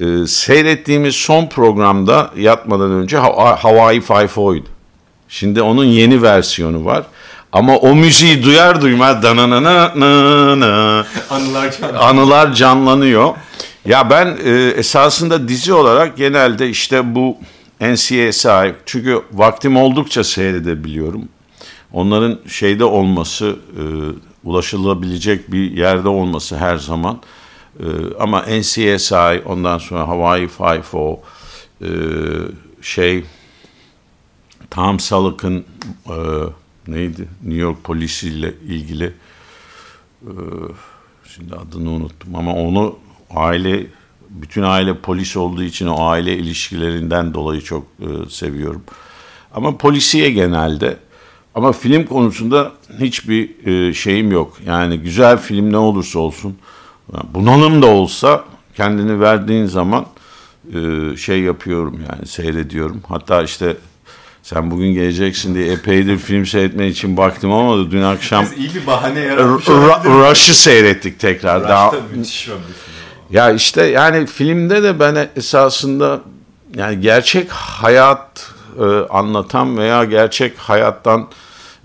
E, 0.00 0.26
seyrettiğimiz 0.26 1.14
son 1.14 1.46
programda 1.46 2.30
yatmadan 2.36 2.90
önce 2.90 3.16
Ha- 3.18 3.56
Hawaii 3.64 4.00
Five-O'ydu. 4.00 4.66
Şimdi 5.28 5.62
onun 5.62 5.84
yeni 5.84 6.22
versiyonu 6.22 6.84
var. 6.84 7.02
Ama 7.52 7.76
o 7.76 7.94
müziği 7.94 8.44
duyar 8.44 8.80
duymaz 8.82 9.22
dananana 9.22 9.92
Anılar 11.30 11.74
anılar 11.98 12.52
canlanıyor. 12.54 13.34
Ya 13.84 14.10
ben 14.10 14.38
e, 14.44 14.50
esasında 14.76 15.48
dizi 15.48 15.72
olarak 15.72 16.16
genelde 16.16 16.68
işte 16.68 17.14
bu 17.14 17.36
NCSI 17.80 18.74
çünkü 18.86 19.22
vaktim 19.32 19.76
oldukça 19.76 20.24
seyredebiliyorum. 20.24 21.22
Onların 21.92 22.38
şeyde 22.48 22.84
olması, 22.84 23.56
e, 23.76 23.82
ulaşılabilecek 24.44 25.52
bir 25.52 25.70
yerde 25.70 26.08
olması 26.08 26.56
her 26.56 26.76
zaman. 26.76 27.18
E, 27.80 27.86
ama 28.20 28.42
NCSI, 28.42 29.42
ondan 29.44 29.78
sonra 29.78 30.08
Hawaii 30.08 30.48
Five-O, 30.48 31.20
e, 31.82 31.88
şey 32.82 33.24
Tom 34.70 35.00
Selleck'ın 35.00 35.64
e, 36.06 36.16
neydi? 36.88 37.28
New 37.42 37.60
York 37.60 37.84
polisiyle 37.84 38.54
ilgili 38.68 39.12
e, 40.22 40.32
şimdi 41.34 41.54
adını 41.54 41.90
unuttum 41.90 42.34
ama 42.34 42.54
onu 42.54 42.98
aile 43.30 43.86
bütün 44.30 44.62
aile 44.62 44.98
polis 44.98 45.36
olduğu 45.36 45.62
için 45.62 45.86
o 45.86 46.06
aile 46.06 46.36
ilişkilerinden 46.38 47.34
dolayı 47.34 47.60
çok 47.60 47.86
e, 48.00 48.30
seviyorum. 48.30 48.82
Ama 49.54 49.76
polisiye 49.76 50.30
genelde 50.30 50.96
ama 51.54 51.72
film 51.72 52.04
konusunda 52.06 52.72
hiçbir 53.00 53.66
e, 53.66 53.94
şeyim 53.94 54.32
yok. 54.32 54.56
Yani 54.66 54.98
güzel 54.98 55.38
film 55.38 55.72
ne 55.72 55.78
olursa 55.78 56.18
olsun 56.18 56.58
bunalım 57.34 57.82
da 57.82 57.86
olsa 57.86 58.44
kendini 58.76 59.20
verdiğin 59.20 59.66
zaman 59.66 60.06
e, 60.74 61.16
şey 61.16 61.40
yapıyorum 61.40 62.00
yani 62.10 62.26
seyrediyorum. 62.26 63.00
Hatta 63.08 63.42
işte 63.42 63.76
sen 64.42 64.70
bugün 64.70 64.94
geleceksin 64.94 65.54
diye 65.54 65.72
epeydir 65.72 66.18
film 66.18 66.46
seyretme 66.46 66.86
için 66.88 67.16
baktım 67.16 67.52
ama 67.52 67.90
dün 67.90 68.02
akşam 68.02 68.44
Biz 68.44 68.58
iyi 68.58 68.74
bir 68.74 68.86
bahane 68.86 69.20
yaratmış. 69.20 69.66
Ra- 69.66 70.30
Rush'ı 70.30 70.54
seyrettik 70.54 71.18
tekrar. 71.20 71.60
Rush 71.60 71.68
Daha 71.68 71.92
da 71.92 71.96
müthiş 72.14 72.46
bir 72.48 72.52
film. 72.52 72.60
ya 73.30 73.50
işte 73.50 73.82
yani 73.84 74.26
filmde 74.26 74.82
de 74.82 75.00
ben 75.00 75.28
esasında 75.36 76.20
yani 76.76 77.00
gerçek 77.00 77.50
hayat 77.50 78.52
e, 78.80 78.84
anlatan 79.10 79.76
veya 79.78 80.04
gerçek 80.04 80.58
hayattan 80.58 81.28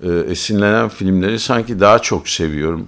e, 0.03 0.09
esinlenen 0.11 0.89
filmleri 0.89 1.39
sanki 1.39 1.79
daha 1.79 1.99
çok 1.99 2.29
seviyorum. 2.29 2.87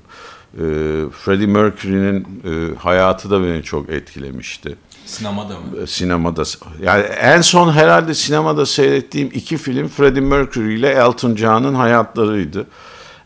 E, 0.53 0.63
Freddie 1.11 1.47
Mercury'nin 1.47 2.27
e, 2.45 2.75
hayatı 2.75 3.31
da 3.31 3.43
beni 3.43 3.63
çok 3.63 3.89
etkilemişti. 3.89 4.75
Sinemada 5.05 5.53
mı? 5.53 5.81
E, 5.83 5.87
Sinemada 5.87 6.43
yani 6.81 7.03
en 7.03 7.41
son 7.41 7.71
herhalde 7.71 8.13
sinemada 8.13 8.65
seyrettiğim 8.65 9.29
iki 9.33 9.57
film 9.57 9.87
Freddie 9.87 10.21
Mercury 10.21 10.75
ile 10.79 10.89
Elton 10.89 11.35
John'ın 11.35 11.75
hayatlarıydı. 11.75 12.67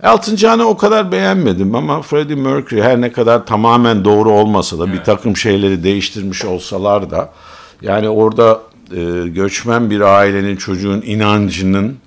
Elton 0.04 0.36
John'ı 0.36 0.68
o 0.68 0.78
kadar 0.78 1.12
beğenmedim 1.12 1.76
ama 1.76 2.02
Freddie 2.02 2.36
Mercury 2.36 2.82
her 2.82 3.02
ne 3.02 3.12
kadar 3.12 3.46
tamamen 3.46 4.06
doğru 4.06 4.32
olmasa 4.32 4.80
da 4.80 4.94
bir 4.94 5.04
takım 5.04 5.38
şeyleri 5.38 5.84
değiştirmiş 5.84 6.46
olsalar 6.46 7.12
da 7.12 7.32
yani 7.82 8.10
orada 8.10 8.62
e, 8.92 9.28
göçmen 9.28 9.90
bir 9.90 10.02
ailenin 10.02 10.56
çocuğun 10.56 11.02
inancının 11.02 11.98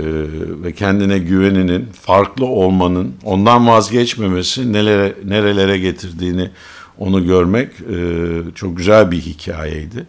e, 0.00 0.04
ve 0.64 0.72
kendine 0.72 1.18
güveninin 1.18 1.88
farklı 2.02 2.46
olmanın 2.46 3.14
ondan 3.24 3.66
vazgeçmemesi 3.66 4.72
nelere 4.72 5.14
nerelere 5.24 5.78
getirdiğini 5.78 6.50
onu 6.98 7.26
görmek 7.26 7.68
e, 7.68 7.96
çok 8.54 8.76
güzel 8.76 9.10
bir 9.10 9.20
hikayeydi. 9.20 10.06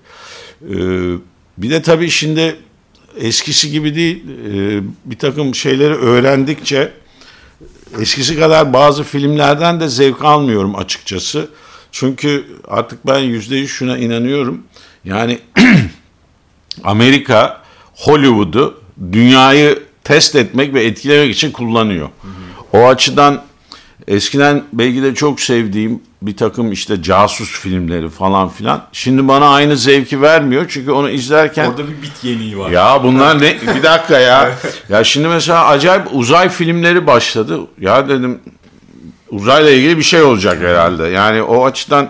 E, 0.62 0.75
bir 1.58 1.70
de 1.70 1.82
tabii 1.82 2.10
şimdi 2.10 2.56
eskisi 3.17 3.72
gibi 3.72 3.96
değil 3.96 4.24
e, 4.53 4.82
bir 5.06 5.17
takım 5.17 5.56
şeyleri 5.56 5.94
öğrendikçe 5.94 6.91
eskisi 8.00 8.39
kadar 8.39 8.74
bazı 8.74 9.03
filmlerden 9.03 9.79
de 9.79 9.89
zevk 9.89 10.24
almıyorum 10.24 10.75
açıkçası. 10.75 11.50
Çünkü 11.91 12.46
artık 12.67 13.08
ben 13.08 13.20
yüzde 13.20 13.56
yüz 13.56 13.72
şuna 13.72 13.98
inanıyorum. 13.98 14.63
Yani 15.06 15.39
Amerika 16.84 17.62
Hollywood'u 17.94 18.82
dünyayı 19.12 19.80
test 20.04 20.36
etmek 20.36 20.74
ve 20.74 20.84
etkilemek 20.86 21.36
için 21.36 21.51
kullanıyor. 21.51 22.10
O 22.74 22.88
açıdan 22.88 23.42
eskiden 24.08 24.63
belki 24.74 25.04
de 25.04 25.16
çok 25.16 25.42
sevdiğim 25.42 26.01
bir 26.22 26.38
takım 26.38 26.72
işte 26.72 27.04
casus 27.04 27.60
filmleri 27.60 28.10
falan 28.10 28.50
filan. 28.50 28.84
Şimdi 28.92 29.27
bana 29.27 29.50
aynı 29.50 29.77
zevki 29.77 30.22
vermiyor 30.22 30.66
çünkü 30.70 30.92
onu 30.92 31.10
izlerken 31.10 31.70
Orada 31.70 31.84
bir 31.88 32.01
bit 32.01 32.24
yeniği 32.24 32.58
var. 32.60 32.70
ya 32.72 33.04
bunlar 33.04 33.42
ne 33.42 33.56
bir 33.75 33.84
dakika 33.84 34.20
ya. 34.20 34.51
Ya 34.89 35.04
şimdi 35.04 35.27
mesela 35.27 35.66
acayip 35.66 36.04
uzay 36.12 36.50
filmleri 36.50 37.08
başladı. 37.08 37.60
Ya 37.80 38.10
dedim 38.10 38.39
uzayla 39.30 39.72
ilgili 39.72 39.98
bir 39.98 40.04
şey 40.04 40.22
olacak 40.22 40.62
herhalde. 40.62 41.08
Yani 41.08 41.42
o 41.42 41.66
açıdan 41.66 42.10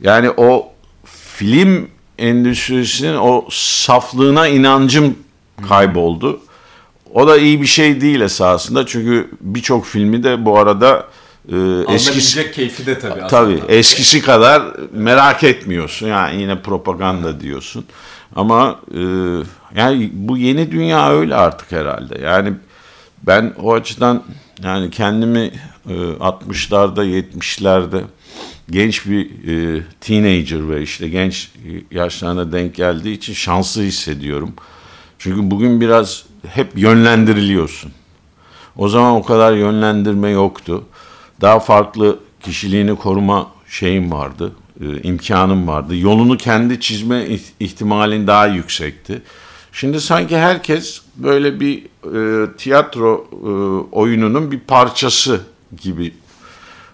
yani 0.00 0.30
o 0.30 0.72
film 1.36 1.88
endüstrisinin 2.18 3.16
o 3.16 3.44
saflığına 3.50 4.48
inancım 4.48 5.18
kayboldu. 5.68 6.40
O 7.14 7.28
da 7.28 7.38
iyi 7.38 7.60
bir 7.60 7.66
şey 7.66 8.00
değil 8.00 8.20
esasında 8.20 8.86
çünkü 8.86 9.30
birçok 9.40 9.86
filmi 9.86 10.22
de 10.22 10.44
bu 10.44 10.58
arada 10.58 11.06
e, 11.52 11.56
eskisi 11.94 12.50
keyfi 12.52 12.86
de 12.86 12.98
tabii. 12.98 13.20
Tabii 13.28 13.54
aslında. 13.54 13.72
eskisi 13.72 14.22
kadar 14.22 14.62
merak 14.92 15.44
etmiyorsun. 15.44 16.06
Yani 16.06 16.42
yine 16.42 16.62
propaganda 16.62 17.40
diyorsun. 17.40 17.84
Ama 18.36 18.80
e, 18.94 19.00
yani 19.76 20.10
bu 20.12 20.38
yeni 20.38 20.70
dünya 20.70 21.10
öyle 21.12 21.34
artık 21.34 21.72
herhalde. 21.72 22.18
Yani 22.22 22.52
ben 23.22 23.54
o 23.62 23.74
açıdan 23.74 24.22
yani 24.62 24.90
kendimi 24.90 25.50
e, 25.88 25.92
60'larda 25.92 27.04
70'lerde 27.04 28.02
genç 28.70 29.06
bir 29.06 29.26
e, 29.26 29.82
teenager 30.00 30.70
ve 30.70 30.82
işte 30.82 31.08
genç 31.08 31.50
yaşlarına 31.90 32.52
denk 32.52 32.74
geldiği 32.74 33.14
için 33.14 33.32
şanslı 33.32 33.82
hissediyorum. 33.82 34.54
Çünkü 35.18 35.50
bugün 35.50 35.80
biraz 35.80 36.24
hep 36.48 36.78
yönlendiriliyorsun. 36.78 37.92
O 38.76 38.88
zaman 38.88 39.12
o 39.12 39.22
kadar 39.22 39.52
yönlendirme 39.52 40.30
yoktu. 40.30 40.84
Daha 41.40 41.60
farklı 41.60 42.18
kişiliğini 42.40 42.96
koruma 42.96 43.50
şeyim 43.68 44.12
vardı, 44.12 44.52
e, 44.80 45.02
imkanım 45.02 45.68
vardı. 45.68 45.96
Yolunu 45.96 46.36
kendi 46.36 46.80
çizme 46.80 47.16
ih- 47.26 47.52
ihtimalin 47.60 48.26
daha 48.26 48.46
yüksekti. 48.46 49.22
Şimdi 49.72 50.00
sanki 50.00 50.36
herkes 50.36 51.00
böyle 51.16 51.60
bir 51.60 51.82
e, 52.14 52.56
tiyatro 52.56 53.26
e, 53.32 53.48
oyununun 53.96 54.50
bir 54.52 54.60
parçası 54.60 55.40
gibi. 55.82 56.14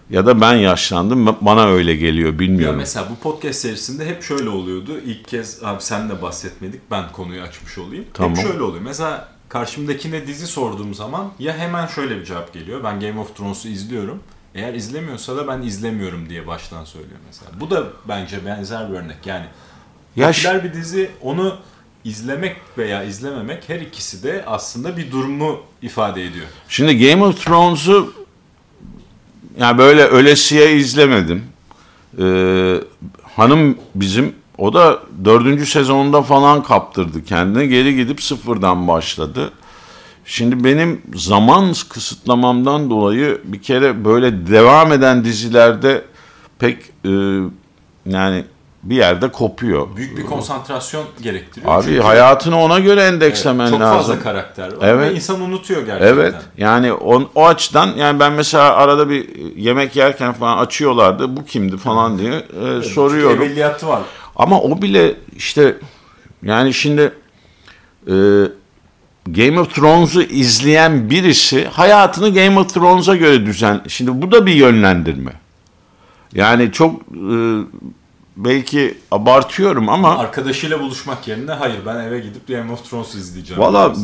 Ya 0.09 0.25
da 0.25 0.41
ben 0.41 0.53
yaşlandım, 0.53 1.37
bana 1.41 1.67
öyle 1.67 1.95
geliyor 1.95 2.31
Ya 2.33 2.39
bilmiyorum. 2.39 2.77
mesela 2.77 3.07
bu 3.09 3.15
podcast 3.15 3.59
serisinde 3.59 4.05
hep 4.05 4.23
şöyle 4.23 4.49
oluyordu. 4.49 4.99
İlk 5.05 5.27
kez 5.27 5.63
abi 5.63 5.81
sen 5.81 6.09
de 6.09 6.21
bahsetmedik. 6.21 6.81
Ben 6.91 7.11
konuyu 7.11 7.41
açmış 7.41 7.77
olayım. 7.77 8.05
Tamam. 8.13 8.35
Hep 8.37 8.47
şöyle 8.47 8.63
oluyor. 8.63 8.83
Mesela 8.83 9.29
karşımdakine 9.49 10.27
dizi 10.27 10.47
sorduğum 10.47 10.93
zaman 10.93 11.31
ya 11.39 11.57
hemen 11.57 11.87
şöyle 11.87 12.19
bir 12.19 12.25
cevap 12.25 12.53
geliyor. 12.53 12.83
Ben 12.83 12.99
Game 12.99 13.19
of 13.19 13.35
Thrones'u 13.37 13.67
izliyorum. 13.67 14.19
Eğer 14.55 14.73
izlemiyorsa 14.73 15.35
da 15.37 15.47
ben 15.47 15.61
izlemiyorum 15.61 16.29
diye 16.29 16.47
baştan 16.47 16.85
söylüyor 16.85 17.19
mesela. 17.27 17.51
Bu 17.59 17.69
da 17.69 17.83
bence 18.07 18.45
benzer 18.45 18.89
bir 18.89 18.93
örnek. 18.97 19.17
Yani 19.25 19.45
Ya 20.15 20.33
ş- 20.33 20.43
popüler 20.49 20.63
bir 20.63 20.73
dizi 20.79 21.09
onu 21.21 21.55
izlemek 22.03 22.55
veya 22.77 23.03
izlememek 23.03 23.69
her 23.69 23.79
ikisi 23.79 24.23
de 24.23 24.43
aslında 24.47 24.97
bir 24.97 25.11
durumu 25.11 25.59
ifade 25.81 26.23
ediyor. 26.25 26.45
Şimdi 26.69 27.07
Game 27.09 27.23
of 27.23 27.45
Thrones'u 27.45 28.13
yani 29.57 29.77
böyle 29.77 30.03
ölesiye 30.03 30.75
izlemedim. 30.75 31.43
Ee, 32.19 32.75
hanım 33.35 33.77
bizim 33.95 34.35
o 34.57 34.73
da 34.73 34.99
dördüncü 35.25 35.65
sezonunda 35.65 36.21
falan 36.21 36.63
kaptırdı 36.63 37.23
kendini. 37.23 37.69
Geri 37.69 37.95
gidip 37.95 38.23
sıfırdan 38.23 38.87
başladı. 38.87 39.51
Şimdi 40.25 40.63
benim 40.63 41.01
zaman 41.15 41.73
kısıtlamamdan 41.89 42.89
dolayı 42.89 43.41
bir 43.43 43.61
kere 43.61 44.05
böyle 44.05 44.47
devam 44.47 44.91
eden 44.91 45.25
dizilerde 45.25 46.05
pek 46.59 46.77
e, 47.05 47.09
yani 48.05 48.45
bir 48.83 48.95
yerde 48.95 49.31
kopuyor. 49.31 49.87
Büyük 49.95 50.17
bir 50.17 50.25
konsantrasyon 50.25 51.05
gerektiriyor. 51.21 51.73
Abi 51.75 51.83
Çünkü- 51.85 51.99
hayatını 52.01 52.59
ona 52.61 52.79
göre 52.79 53.01
endekslemen 53.03 53.69
Çok 53.69 53.79
lazım. 53.81 53.97
fazla 53.97 54.19
karakter 54.19 54.67
var 54.67 54.87
Evet. 54.87 55.11
ve 55.11 55.15
insan 55.15 55.41
unutuyor 55.41 55.81
gerçekten. 55.85 56.07
Evet 56.07 56.35
yani 56.57 56.93
o, 56.93 57.29
o 57.35 57.45
açıdan 57.47 57.87
yani 57.97 58.19
ben 58.19 58.33
mesela 58.33 58.73
arada 58.75 59.09
bir 59.09 59.35
yemek 59.55 59.95
yerken 59.95 60.33
falan 60.33 60.57
açıyorlardı 60.57 61.37
bu 61.37 61.45
kimdi 61.45 61.77
falan 61.77 62.17
diye 62.19 62.33
e, 62.33 62.81
soruyorum. 62.81 63.31
Çünkü 63.37 63.45
evveliyatı 63.51 63.87
var. 63.87 64.01
Ama 64.35 64.61
o 64.61 64.81
bile 64.81 65.15
işte 65.35 65.75
yani 66.43 66.73
şimdi 66.73 67.13
e, 68.07 68.13
Game 69.27 69.59
of 69.59 69.75
Thrones'u 69.75 70.21
izleyen 70.21 71.09
birisi 71.09 71.65
hayatını 71.67 72.33
Game 72.33 72.59
of 72.59 72.73
Thrones'a 72.73 73.15
göre 73.15 73.45
düzen. 73.45 73.81
Şimdi 73.87 74.21
bu 74.21 74.31
da 74.31 74.45
bir 74.45 74.53
yönlendirme. 74.53 75.33
Yani 76.33 76.71
çok 76.71 77.01
e, 77.01 77.35
belki 78.37 78.97
abartıyorum 79.11 79.89
ama 79.89 80.17
Arkadaşıyla 80.17 80.79
buluşmak 80.79 81.27
yerine 81.27 81.51
hayır 81.51 81.79
ben 81.85 81.95
eve 81.95 82.19
gidip 82.19 82.47
Game 82.47 82.71
of 82.71 82.89
Thrones 82.89 83.15
izleyeceğim. 83.15 83.61
Valla 83.61 83.95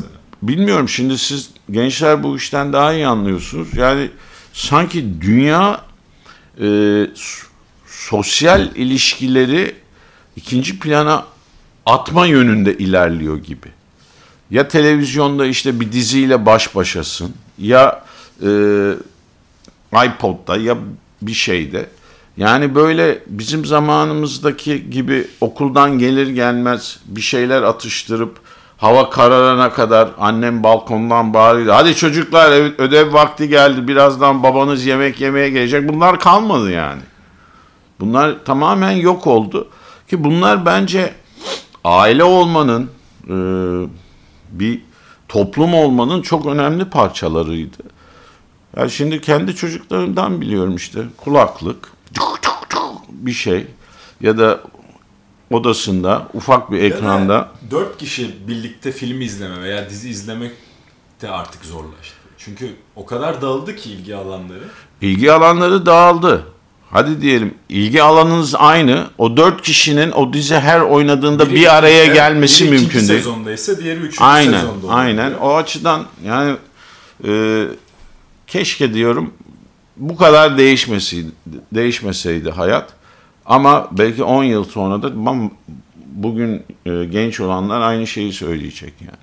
bilmiyorum 0.42 0.90
şimdi 0.90 1.18
siz 1.18 1.50
gençler 1.72 2.24
bu 2.24 2.38
işten 2.38 2.74
daha 2.74 2.94
iyi 2.94 3.08
anlıyorsunuz. 3.08 3.68
Yani 3.78 4.10
sanki 4.54 5.22
dünya 5.22 5.82
e, 6.62 6.68
sosyal 7.86 8.76
ilişkileri 8.76 9.76
ikinci 10.36 10.80
plana 10.80 11.26
atma 11.86 12.26
yönünde 12.26 12.78
ilerliyor 12.78 13.38
gibi. 13.38 13.68
Ya 14.52 14.68
televizyonda 14.68 15.46
işte 15.46 15.80
bir 15.80 15.92
diziyle 15.92 16.46
baş 16.46 16.76
başasın 16.76 17.34
ya 17.58 18.04
e, 18.42 18.50
iPod'da 19.94 20.58
ya 20.58 20.78
bir 21.22 21.34
şeyde. 21.34 21.90
Yani 22.38 22.76
böyle 22.76 23.24
bizim 23.28 23.66
zamanımızdaki 23.66 24.90
gibi 24.90 25.28
okuldan 25.42 26.00
gelir 26.00 26.28
gelmez 26.28 27.00
bir 27.06 27.22
şeyler 27.22 27.62
atıştırıp 27.62 28.40
hava 28.78 29.10
kararana 29.10 29.74
kadar 29.74 30.10
annem 30.20 30.64
balkondan 30.64 31.34
bağırıyordu. 31.34 31.72
Hadi 31.74 31.96
çocuklar 31.96 32.52
ev- 32.52 32.74
ödev 32.78 33.14
vakti 33.14 33.50
geldi 33.50 33.88
birazdan 33.88 34.44
babanız 34.44 34.86
yemek 34.86 35.22
yemeye 35.22 35.50
gelecek. 35.50 35.90
Bunlar 35.90 36.20
kalmadı 36.20 36.72
yani. 36.72 37.02
Bunlar 38.00 38.36
tamamen 38.46 38.92
yok 38.92 39.28
oldu. 39.28 39.68
Ki 40.10 40.24
bunlar 40.24 40.66
bence 40.66 41.14
aile 41.84 42.24
olmanın, 42.24 42.90
e, 43.30 43.36
bir 44.52 44.82
toplum 45.28 45.74
olmanın 45.74 46.22
çok 46.22 46.46
önemli 46.46 46.86
parçalarıydı. 46.86 47.78
Ya 48.78 48.90
şimdi 48.90 49.22
kendi 49.22 49.56
çocuklarımdan 49.56 50.42
biliyorum 50.42 50.76
işte 50.76 51.00
kulaklık, 51.18 51.90
bir 53.10 53.32
şey 53.34 53.68
ya 54.22 54.38
da 54.38 54.60
odasında 55.52 56.28
ufak 56.34 56.72
bir 56.72 56.82
ekranda. 56.82 57.34
Ya 57.34 57.52
Dört 57.72 57.98
kişi 57.98 58.48
birlikte 58.48 58.92
film 58.92 59.22
izleme 59.22 59.62
veya 59.62 59.90
dizi 59.90 60.10
izlemek 60.10 60.52
de 61.22 61.30
artık 61.30 61.66
zorlaştı. 61.66 62.16
Çünkü 62.38 62.76
o 62.96 63.06
kadar 63.06 63.42
dağıldı 63.42 63.76
ki 63.76 63.92
ilgi 63.92 64.16
alanları. 64.16 64.64
İlgi 65.02 65.32
alanları 65.32 65.86
dağıldı. 65.86 66.46
Hadi 66.92 67.22
diyelim 67.22 67.56
ilgi 67.70 68.04
alanınız 68.04 68.56
aynı. 68.58 69.08
O 69.18 69.38
dört 69.38 69.62
kişinin 69.62 70.12
o 70.12 70.34
dizi 70.34 70.56
her 70.56 70.80
oynadığında 70.82 71.46
Biri 71.46 71.56
bir 71.56 71.76
araya 71.78 72.04
ikinci- 72.04 72.14
gelmesi 72.14 72.64
biri 72.64 72.72
mümkün 72.72 73.00
değil. 73.00 73.08
sezondaysa 73.08 73.78
diğeri 73.78 74.00
üçüncü 74.00 74.24
Aynen, 74.24 74.52
sezonda 74.60 74.86
oluyor. 74.88 75.00
aynen. 75.00 75.34
O 75.34 75.56
açıdan 75.56 76.06
yani 76.26 76.56
e, 77.28 77.66
keşke 78.48 78.94
diyorum 78.94 79.34
bu 80.00 80.18
kadar 80.18 80.58
değişmeseydi, 80.58 81.32
değişmeseydi 81.72 82.52
hayat. 82.52 82.94
Ama 83.46 83.88
belki 83.92 84.24
10 84.24 84.44
yıl 84.44 84.64
sonra 84.64 85.02
da 85.04 85.12
bugün 86.06 86.64
e, 86.86 87.06
genç 87.06 87.40
olanlar 87.40 87.82
aynı 87.82 88.08
şeyi 88.08 88.34
söyleyecek 88.34 88.94
yani. 89.02 89.18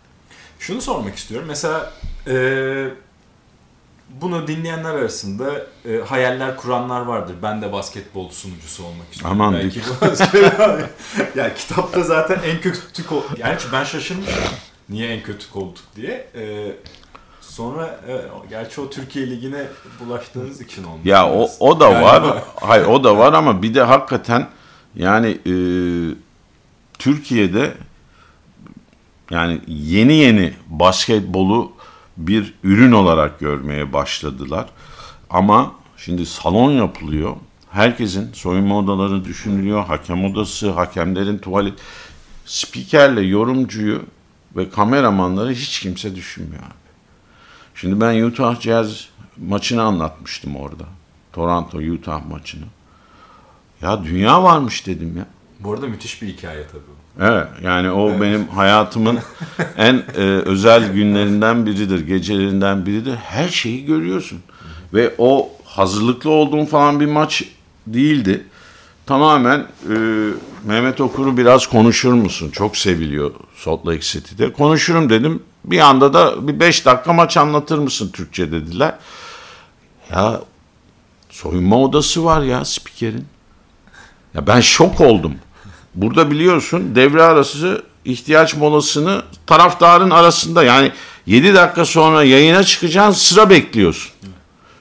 Şunu 0.58 0.80
sormak 0.80 1.16
istiyorum. 1.16 1.46
Mesela 1.48 1.92
eee, 2.26 2.88
bunu 4.20 4.46
dinleyenler 4.46 4.94
arasında 4.94 5.66
e, 5.84 5.96
hayaller 5.98 6.56
kuranlar 6.56 7.00
vardır. 7.00 7.34
Ben 7.42 7.62
de 7.62 7.72
basketbol 7.72 8.28
sunucusu 8.30 8.84
olmak 8.84 9.12
istiyorum. 9.12 9.40
Aman 9.40 9.54
Belki 9.54 9.80
bu 9.80 10.06
ya 11.38 11.54
kitapta 11.54 12.02
zaten 12.02 12.38
en 12.44 12.60
kötü 12.60 13.06
kol... 13.06 13.22
Yani 13.38 13.56
ben 13.72 13.84
şaşırmıştım. 13.84 14.44
Niye 14.88 15.08
en 15.08 15.22
kötü 15.22 15.50
koltuk 15.50 15.84
diye. 15.96 16.28
E, 16.34 16.72
sonra 17.56 18.00
e, 18.08 18.14
gerçi 18.50 18.80
o 18.80 18.90
Türkiye 18.90 19.30
Ligi'ne 19.30 19.66
bulaştığınız 20.00 20.60
için 20.60 20.84
olmuş. 20.84 21.06
Ya 21.06 21.32
o, 21.32 21.48
o 21.60 21.80
da 21.80 22.02
var. 22.02 22.42
Hayır 22.60 22.84
o 22.84 23.04
da 23.04 23.18
var 23.18 23.32
ama 23.32 23.62
bir 23.62 23.74
de 23.74 23.82
hakikaten 23.82 24.48
yani 24.94 25.28
e, 25.28 25.54
Türkiye'de 26.98 27.74
yani 29.30 29.60
yeni 29.66 30.14
yeni 30.14 30.52
basketbolu 30.68 31.72
bir 32.16 32.54
ürün 32.62 32.92
olarak 32.92 33.40
görmeye 33.40 33.92
başladılar. 33.92 34.66
Ama 35.30 35.72
şimdi 35.96 36.26
salon 36.26 36.70
yapılıyor. 36.70 37.36
Herkesin 37.70 38.32
soyunma 38.32 38.78
odaları 38.78 39.24
düşünülüyor. 39.24 39.84
Hakem 39.84 40.24
odası, 40.24 40.70
hakemlerin 40.70 41.38
tuvalet. 41.38 41.74
Spikerle 42.46 43.20
yorumcuyu 43.20 44.02
ve 44.56 44.70
kameramanları 44.70 45.52
hiç 45.52 45.80
kimse 45.80 46.14
düşünmüyor. 46.14 46.62
Şimdi 47.76 48.00
ben 48.00 48.22
Utah 48.22 48.60
Jazz 48.60 49.08
maçını 49.48 49.82
anlatmıştım 49.82 50.56
orada. 50.56 50.84
Toronto 51.32 51.78
Utah 51.78 52.26
maçını. 52.26 52.64
Ya 53.82 54.04
dünya 54.04 54.42
varmış 54.42 54.86
dedim 54.86 55.16
ya. 55.16 55.26
Bu 55.60 55.72
arada 55.72 55.86
müthiş 55.86 56.22
bir 56.22 56.28
hikaye 56.28 56.66
tabii. 56.72 57.28
Evet 57.30 57.46
yani 57.62 57.90
o 57.90 58.10
evet. 58.10 58.20
benim 58.20 58.48
hayatımın 58.48 59.18
en 59.76 59.94
e, 59.94 60.20
özel 60.22 60.92
günlerinden 60.92 61.66
biridir, 61.66 62.06
gecelerinden 62.06 62.86
biridir. 62.86 63.16
Her 63.16 63.48
şeyi 63.48 63.84
görüyorsun. 63.84 64.38
Ve 64.94 65.14
o 65.18 65.48
hazırlıklı 65.64 66.30
olduğum 66.30 66.66
falan 66.66 67.00
bir 67.00 67.06
maç 67.06 67.44
değildi. 67.86 68.44
Tamamen 69.06 69.58
e, 69.58 69.96
Mehmet 70.64 71.00
Okur'u 71.00 71.36
biraz 71.36 71.66
konuşur 71.66 72.12
musun? 72.12 72.50
Çok 72.50 72.76
seviliyor 72.76 73.30
Salt 73.56 73.86
Lake 73.86 74.00
City'de. 74.00 74.52
Konuşurum 74.52 75.10
dedim. 75.10 75.42
Bir 75.66 75.78
anda 75.78 76.14
da 76.14 76.48
bir 76.48 76.60
beş 76.60 76.86
dakika 76.86 77.12
maç 77.12 77.36
anlatır 77.36 77.78
mısın 77.78 78.10
Türkçe 78.12 78.52
dediler. 78.52 78.94
Ya 80.10 80.40
soyunma 81.30 81.82
odası 81.82 82.24
var 82.24 82.42
ya 82.42 82.64
spikerin. 82.64 83.26
Ya 84.34 84.46
ben 84.46 84.60
şok 84.60 85.00
oldum. 85.00 85.34
Burada 85.94 86.30
biliyorsun 86.30 86.94
devre 86.94 87.22
arası 87.22 87.82
ihtiyaç 88.04 88.56
molasını 88.56 89.22
taraftarın 89.46 90.10
arasında 90.10 90.64
yani 90.64 90.92
7 91.26 91.54
dakika 91.54 91.84
sonra 91.84 92.24
yayına 92.24 92.64
çıkacaksın 92.64 93.12
sıra 93.20 93.50
bekliyorsun. 93.50 94.12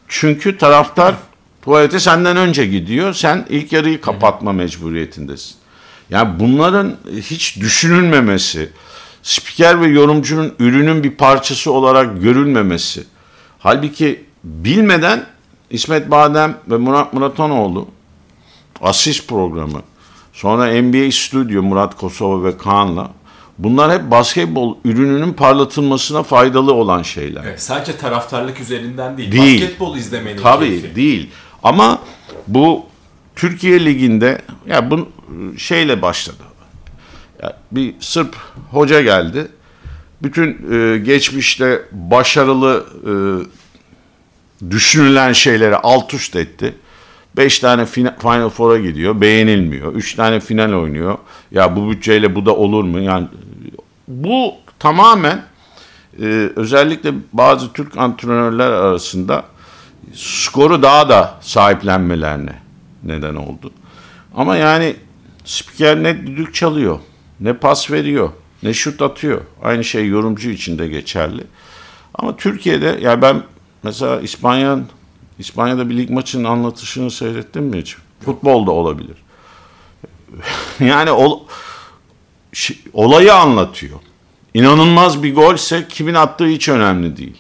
Çünkü 0.08 0.58
taraftar 0.58 1.16
tuvalete 1.62 2.00
senden 2.00 2.38
önce 2.38 2.66
gidiyor. 2.66 3.14
Sen 3.14 3.46
ilk 3.50 3.74
yarıyı 3.74 4.02
kapatma 4.02 4.54
mecburiyetindesin. 4.54 5.56
Yani 6.10 6.40
bunların 6.40 6.98
hiç 7.22 7.60
düşünülmemesi, 7.60 8.70
spiker 9.26 9.82
ve 9.82 9.88
yorumcunun 9.88 10.54
ürünün 10.60 11.04
bir 11.04 11.12
parçası 11.12 11.72
olarak 11.72 12.22
görülmemesi. 12.22 13.04
Halbuki 13.60 14.26
bilmeden 14.44 15.26
İsmet 15.70 16.12
Badem 16.12 16.58
ve 16.68 16.78
Murat 16.78 17.14
Muratanoğlu 17.14 17.88
asist 18.82 19.28
programı, 19.28 19.82
sonra 20.34 20.82
NBA 20.82 21.12
Studio 21.12 21.62
Murat 21.62 21.98
Kosova 21.98 22.44
ve 22.44 22.58
Kaan'la 22.58 23.12
bunlar 23.58 23.92
hep 23.92 24.12
basketbol 24.12 24.78
ürününün 24.86 25.34
parlatılmasına 25.34 26.24
faydalı 26.24 26.74
olan 26.74 27.02
şeyler. 27.02 27.44
Evet, 27.44 27.62
sadece 27.62 27.98
taraftarlık 27.98 28.60
üzerinden 28.60 29.18
değil, 29.18 29.32
değil. 29.32 29.62
basketbol 29.62 29.98
izlemenin 29.98 30.42
Tabii 30.42 30.66
keyfi. 30.66 30.96
değil. 30.96 31.30
Ama 31.64 32.00
bu 32.48 32.86
Türkiye 33.36 33.86
Ligi'nde 33.86 34.42
ya 34.68 34.92
bu 34.92 35.10
şeyle 35.58 36.02
başladı. 36.02 36.44
Bir 37.72 37.94
Sırp 38.00 38.36
hoca 38.72 39.02
geldi. 39.02 39.48
Bütün 40.24 40.72
e, 40.72 40.98
geçmişte 40.98 41.82
başarılı 41.92 42.86
e, 43.06 43.14
düşünülen 44.72 45.34
şeyleri 45.34 45.76
alt 45.76 46.14
üst 46.14 46.36
etti. 46.36 46.76
Beş 47.38 47.60
tane 47.60 47.86
Final 47.86 48.50
Four'a 48.50 48.78
gidiyor. 48.78 49.22
Beğenilmiyor. 49.22 49.94
Üç 49.94 50.16
tane 50.16 50.40
final 50.40 50.74
oynuyor. 50.74 51.18
Ya 51.52 51.76
bu 51.76 51.92
bütçeyle 51.92 52.36
bu 52.36 52.46
da 52.46 52.56
olur 52.56 52.84
mu? 52.84 53.00
Yani 53.00 53.28
bu 54.08 54.54
tamamen 54.80 55.44
e, 56.22 56.50
özellikle 56.56 57.14
bazı 57.34 57.74
Türk 57.74 57.98
antrenörler 57.98 58.72
arasında 58.72 59.46
skoru 60.14 60.82
daha 60.82 61.10
da 61.10 61.38
sahiplenmelerine 61.42 62.56
neden 63.04 63.36
oldu. 63.36 63.72
Ama 64.36 64.56
yani 64.56 64.96
spiker 65.46 66.04
ne 66.04 66.28
düdük 66.28 66.56
çalıyor, 66.56 67.00
ne 67.40 67.54
pas 67.54 67.92
veriyor, 67.92 68.30
ne 68.64 68.74
şut 68.74 69.02
atıyor. 69.02 69.42
Aynı 69.64 69.84
şey 69.84 70.08
yorumcu 70.08 70.50
için 70.50 70.80
de 70.80 70.88
geçerli. 70.88 71.44
Ama 72.14 72.36
Türkiye'de 72.36 72.86
ya 72.86 72.98
yani 73.00 73.22
ben 73.22 73.44
mesela 73.84 74.22
İspanya'nın 74.22 74.88
İspanya'da 75.40 75.90
bir 75.90 75.98
lig 75.98 76.10
maçının 76.10 76.44
anlatışını 76.44 77.12
seyrettin 77.12 77.64
mi 77.64 77.78
hiç? 77.78 77.96
Futbolda 78.26 78.72
olabilir. 78.72 79.16
yani 80.80 81.12
ol, 81.12 81.40
olayı 82.94 83.34
anlatıyor. 83.34 84.00
İnanılmaz 84.54 85.24
bir 85.24 85.36
golse 85.36 85.86
kimin 85.90 86.14
attığı 86.14 86.48
hiç 86.48 86.70
önemli 86.70 87.18
değil. 87.18 87.38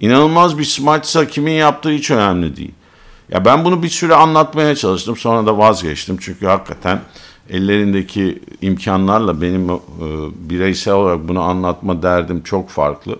İnanılmaz 0.00 0.58
bir 0.58 0.64
smaçsa 0.64 1.26
kimin 1.26 1.52
yaptığı 1.52 1.90
hiç 1.90 2.10
önemli 2.10 2.56
değil. 2.56 2.72
Ya 3.28 3.44
ben 3.44 3.64
bunu 3.64 3.82
bir 3.82 3.88
süre 3.88 4.14
anlatmaya 4.14 4.76
çalıştım 4.76 5.16
sonra 5.16 5.46
da 5.46 5.58
vazgeçtim 5.58 6.16
çünkü 6.20 6.46
hakikaten 6.46 7.00
ellerindeki 7.50 8.38
imkanlarla 8.62 9.42
benim 9.42 9.70
e, 9.70 9.78
bireysel 10.50 10.94
olarak 10.94 11.28
bunu 11.28 11.40
anlatma 11.40 12.02
derdim 12.02 12.42
çok 12.42 12.70
farklı. 12.70 13.16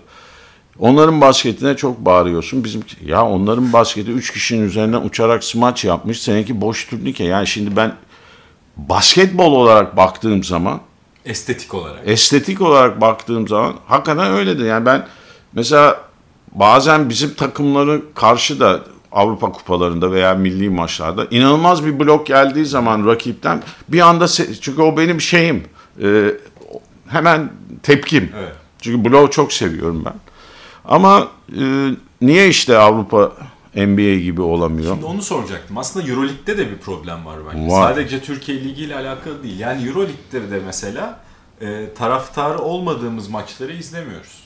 Onların 0.79 1.21
basketine 1.21 1.75
çok 1.75 2.05
bağırıyorsun. 2.05 2.63
Bizim 2.63 2.81
ya 3.05 3.25
onların 3.25 3.73
basketi 3.73 4.11
3 4.11 4.33
kişinin 4.33 4.65
üzerinden 4.65 5.01
uçarak 5.01 5.43
smaç 5.43 5.85
yapmış. 5.85 6.21
Seninki 6.21 6.61
boş 6.61 6.85
turnike. 6.85 7.23
Yani 7.23 7.47
şimdi 7.47 7.75
ben 7.75 7.95
basketbol 8.77 9.51
olarak 9.51 9.97
baktığım 9.97 10.43
zaman 10.43 10.81
estetik 11.25 11.73
olarak. 11.73 11.99
Estetik 12.05 12.61
olarak 12.61 13.01
baktığım 13.01 13.47
zaman 13.47 13.73
hakikaten 13.87 14.31
öyledir. 14.31 14.65
Yani 14.65 14.85
ben 14.85 15.07
mesela 15.53 16.01
bazen 16.51 17.09
bizim 17.09 17.33
takımları 17.33 18.01
karşı 18.15 18.59
da 18.59 18.83
Avrupa 19.11 19.51
kupalarında 19.51 20.11
veya 20.11 20.33
milli 20.33 20.69
maçlarda 20.69 21.27
inanılmaz 21.31 21.85
bir 21.85 21.99
blok 21.99 22.27
geldiği 22.27 22.65
zaman 22.65 23.07
rakipten 23.07 23.63
bir 23.87 23.99
anda 23.99 24.27
çünkü 24.61 24.81
o 24.81 24.97
benim 24.97 25.21
şeyim 25.21 25.63
e, 26.03 26.31
hemen 27.07 27.51
tepkim. 27.83 28.31
Evet. 28.39 28.53
Çünkü 28.81 29.11
bloğu 29.11 29.29
çok 29.31 29.53
seviyorum 29.53 30.05
ben. 30.05 30.13
Ama 30.85 31.27
e, 31.59 31.91
niye 32.21 32.49
işte 32.49 32.77
Avrupa 32.77 33.31
NBA 33.75 34.15
gibi 34.15 34.41
olamıyor? 34.41 34.93
Şimdi 34.93 35.05
onu 35.05 35.21
soracaktım. 35.21 35.77
Aslında 35.77 36.07
Euroleague'de 36.07 36.57
de 36.57 36.71
bir 36.71 36.77
problem 36.77 37.25
var 37.25 37.37
bence. 37.53 37.71
Var. 37.71 37.89
Sadece 37.89 38.21
Türkiye 38.21 38.63
Ligi 38.63 38.83
ile 38.83 38.95
alakalı 38.95 39.43
değil. 39.43 39.59
Yani 39.59 39.87
Euroleague'de 39.87 40.51
de 40.51 40.61
mesela 40.65 41.19
e, 41.61 41.93
taraftarı 41.93 42.59
olmadığımız 42.59 43.27
maçları 43.27 43.73
izlemiyoruz. 43.73 44.38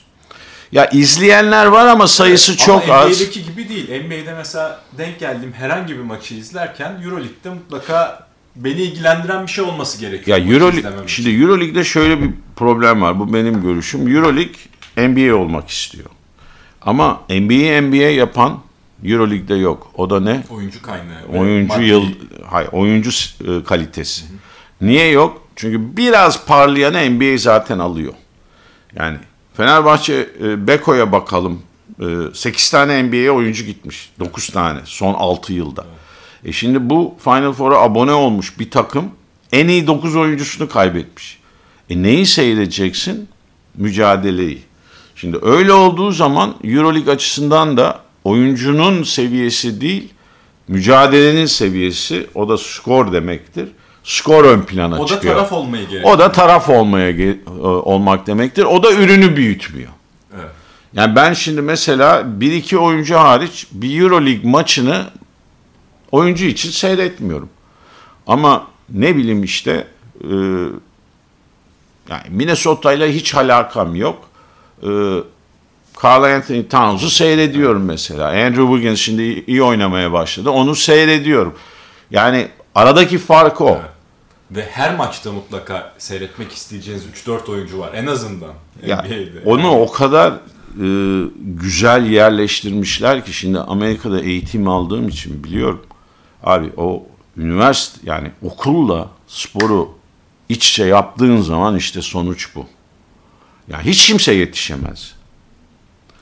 Ya 0.72 0.86
izleyenler 0.86 1.66
var 1.66 1.86
ama 1.86 2.08
sayısı 2.08 2.52
evet, 2.52 2.60
çok 2.60 2.84
ama 2.84 2.94
az. 2.94 3.08
NBA'deki 3.08 3.44
gibi 3.44 3.68
değil. 3.68 4.04
NBA'de 4.04 4.34
mesela 4.36 4.80
denk 4.98 5.20
geldiğim 5.20 5.52
herhangi 5.52 5.98
bir 5.98 6.02
maçı 6.02 6.34
izlerken 6.34 7.00
Euroleague'de 7.04 7.50
mutlaka 7.50 8.26
beni 8.56 8.82
ilgilendiren 8.82 9.46
bir 9.46 9.50
şey 9.50 9.64
olması 9.64 10.00
gerekiyor. 10.00 10.38
Ya 10.38 10.54
Euroleague 10.54 10.92
şimdi 11.06 11.30
Euroleague'de 11.30 11.84
şöyle 11.84 12.22
bir 12.22 12.30
problem 12.56 13.02
var. 13.02 13.18
Bu 13.18 13.34
benim 13.34 13.62
görüşüm. 13.62 14.16
Euroleague 14.16 14.54
NBA 14.96 15.36
olmak 15.36 15.68
istiyor. 15.68 16.10
Ama 16.82 17.20
NBA'yi 17.30 17.82
NBA 17.82 17.96
yapan 17.96 18.60
Euroleague'de 19.04 19.54
yok. 19.54 19.90
O 19.94 20.10
da 20.10 20.20
ne? 20.20 20.42
Oyuncu 20.50 20.82
kaynağı. 20.82 21.40
Oyuncu 21.40 21.82
yıl 21.82 22.04
hayır, 22.50 22.68
oyuncu 22.72 23.10
e, 23.40 23.64
kalitesi. 23.64 24.22
Hı 24.22 24.26
hı. 24.26 24.86
Niye 24.86 25.10
yok? 25.10 25.42
Çünkü 25.56 25.96
biraz 25.96 26.46
parlayanı 26.46 27.10
NBA 27.10 27.38
zaten 27.38 27.78
alıyor. 27.78 28.12
Yani 28.96 29.18
Fenerbahçe 29.56 30.28
e, 30.42 30.66
Beko'ya 30.66 31.12
bakalım. 31.12 31.62
E, 32.00 32.04
8 32.34 32.70
tane 32.70 33.02
NBA'ye 33.02 33.30
oyuncu 33.30 33.64
gitmiş. 33.64 34.10
9 34.20 34.46
tane 34.48 34.80
son 34.84 35.14
6 35.14 35.52
yılda. 35.52 35.86
E 36.44 36.52
şimdi 36.52 36.90
bu 36.90 37.14
Final 37.24 37.52
Four'a 37.52 37.78
abone 37.80 38.12
olmuş 38.12 38.58
bir 38.58 38.70
takım 38.70 39.10
en 39.52 39.68
iyi 39.68 39.86
9 39.86 40.16
oyuncusunu 40.16 40.68
kaybetmiş. 40.68 41.38
E 41.90 42.02
neyi 42.02 42.26
seyredeceksin? 42.26 43.28
Mücadeleyi. 43.74 44.62
Şimdi 45.16 45.38
öyle 45.42 45.72
olduğu 45.72 46.12
zaman 46.12 46.54
Euroleague 46.64 47.12
açısından 47.12 47.76
da 47.76 48.00
oyuncunun 48.24 49.02
seviyesi 49.02 49.80
değil, 49.80 50.12
mücadelenin 50.68 51.46
seviyesi 51.46 52.26
o 52.34 52.48
da 52.48 52.58
skor 52.58 53.12
demektir. 53.12 53.68
Skor 54.04 54.44
ön 54.44 54.62
plana 54.62 55.00
o 55.00 55.06
çıkıyor. 55.06 55.34
O 55.34 55.38
da 55.38 55.42
taraf 55.42 55.52
olmaya 55.52 55.84
gerekiyor. 55.84 56.14
O 56.14 56.18
da 56.18 56.32
taraf 56.32 56.68
olmaya 56.68 57.10
e, 57.10 57.36
olmak 57.62 58.26
demektir. 58.26 58.64
O 58.64 58.82
da 58.82 58.92
ürünü 58.92 59.36
büyütmüyor. 59.36 59.90
Evet. 60.34 60.50
Yani 60.94 61.16
ben 61.16 61.32
şimdi 61.32 61.62
mesela 61.62 62.40
bir 62.40 62.52
iki 62.52 62.78
oyuncu 62.78 63.16
hariç 63.16 63.66
bir 63.72 64.00
Euroleague 64.00 64.50
maçını 64.50 65.06
oyuncu 66.12 66.44
için 66.44 66.70
seyretmiyorum. 66.70 67.48
Ama 68.26 68.66
ne 68.88 69.16
bileyim 69.16 69.44
işte 69.44 69.86
e, 70.20 70.34
yani 72.08 72.22
Minnesota 72.28 72.92
ile 72.92 73.14
hiç 73.14 73.34
alakam 73.34 73.96
yok. 73.96 74.28
E, 74.82 74.88
Carl 76.04 76.22
Anthony 76.22 76.68
Towns'u 76.68 77.10
seyrediyorum 77.10 77.84
mesela. 77.84 78.28
Andrew 78.28 78.66
Wiggins 78.66 78.98
şimdi 78.98 79.44
iyi 79.46 79.62
oynamaya 79.62 80.12
başladı. 80.12 80.50
Onu 80.50 80.74
seyrediyorum. 80.74 81.54
Yani 82.10 82.48
aradaki 82.74 83.18
fark 83.18 83.60
o. 83.60 83.68
Evet. 83.68 83.93
Ve 84.56 84.66
her 84.70 84.96
maçta 84.96 85.32
mutlaka 85.32 85.92
seyretmek 85.98 86.52
isteyeceğiniz 86.52 87.04
3-4 87.26 87.50
oyuncu 87.50 87.78
var 87.78 87.90
en 87.94 88.06
azından. 88.06 88.52
Ya, 88.86 88.96
NBA'de. 88.96 89.42
onu 89.44 89.70
o 89.70 89.92
kadar 89.92 90.32
e, 90.32 90.88
güzel 91.40 92.06
yerleştirmişler 92.06 93.24
ki 93.24 93.32
şimdi 93.32 93.58
Amerika'da 93.58 94.20
eğitim 94.20 94.68
aldığım 94.68 95.08
için 95.08 95.44
biliyorum. 95.44 95.86
Abi 96.42 96.70
o 96.76 97.06
üniversite 97.36 98.00
yani 98.04 98.30
okulla 98.42 99.08
sporu 99.26 99.94
iç 100.48 100.70
içe 100.70 100.84
yaptığın 100.84 101.40
zaman 101.40 101.76
işte 101.76 102.02
sonuç 102.02 102.54
bu. 102.54 102.66
Ya 103.68 103.82
hiç 103.82 104.06
kimse 104.06 104.32
yetişemez. 104.32 105.14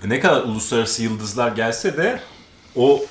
ne 0.05 0.21
kadar 0.21 0.43
uluslararası 0.43 1.03
yıldızlar 1.03 1.53
gelse 1.53 1.97
de 1.97 2.21
o 2.77 3.03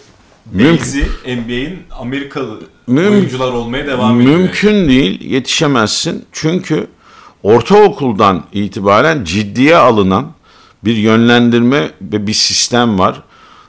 Mümkün- 0.51 1.06
NBA'in 1.25 1.80
Amerikalı 1.99 2.60
Müm- 2.88 3.10
oyuncular 3.12 3.54
olmaya 3.54 3.88
devam 3.88 4.21
ediyor. 4.21 4.38
Mümkün 4.38 4.88
değil 4.89 5.21
yetişemezsin. 5.32 6.25
Çünkü 6.32 6.88
ortaokuldan 7.43 8.43
itibaren 8.54 9.23
ciddiye 9.23 9.75
alınan 9.77 10.32
bir 10.86 10.95
yönlendirme 10.95 11.91
ve 12.01 12.27
bir 12.27 12.34
sistem 12.34 12.99
var. 12.99 13.21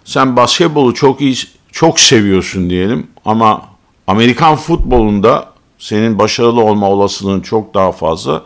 Sen 0.05 0.37
basketbolu 0.37 0.95
çok 0.95 1.21
iyi 1.21 1.35
çok 1.73 2.01
seviyorsun 2.01 2.71
diyelim 2.71 3.07
ama 3.25 3.63
Amerikan 4.07 4.57
futbolunda 4.57 5.53
senin 5.79 6.19
başarılı 6.19 6.61
olma 6.61 6.91
olasılığın 6.91 7.41
çok 7.41 7.75
daha 7.75 7.93
fazla. 7.93 8.43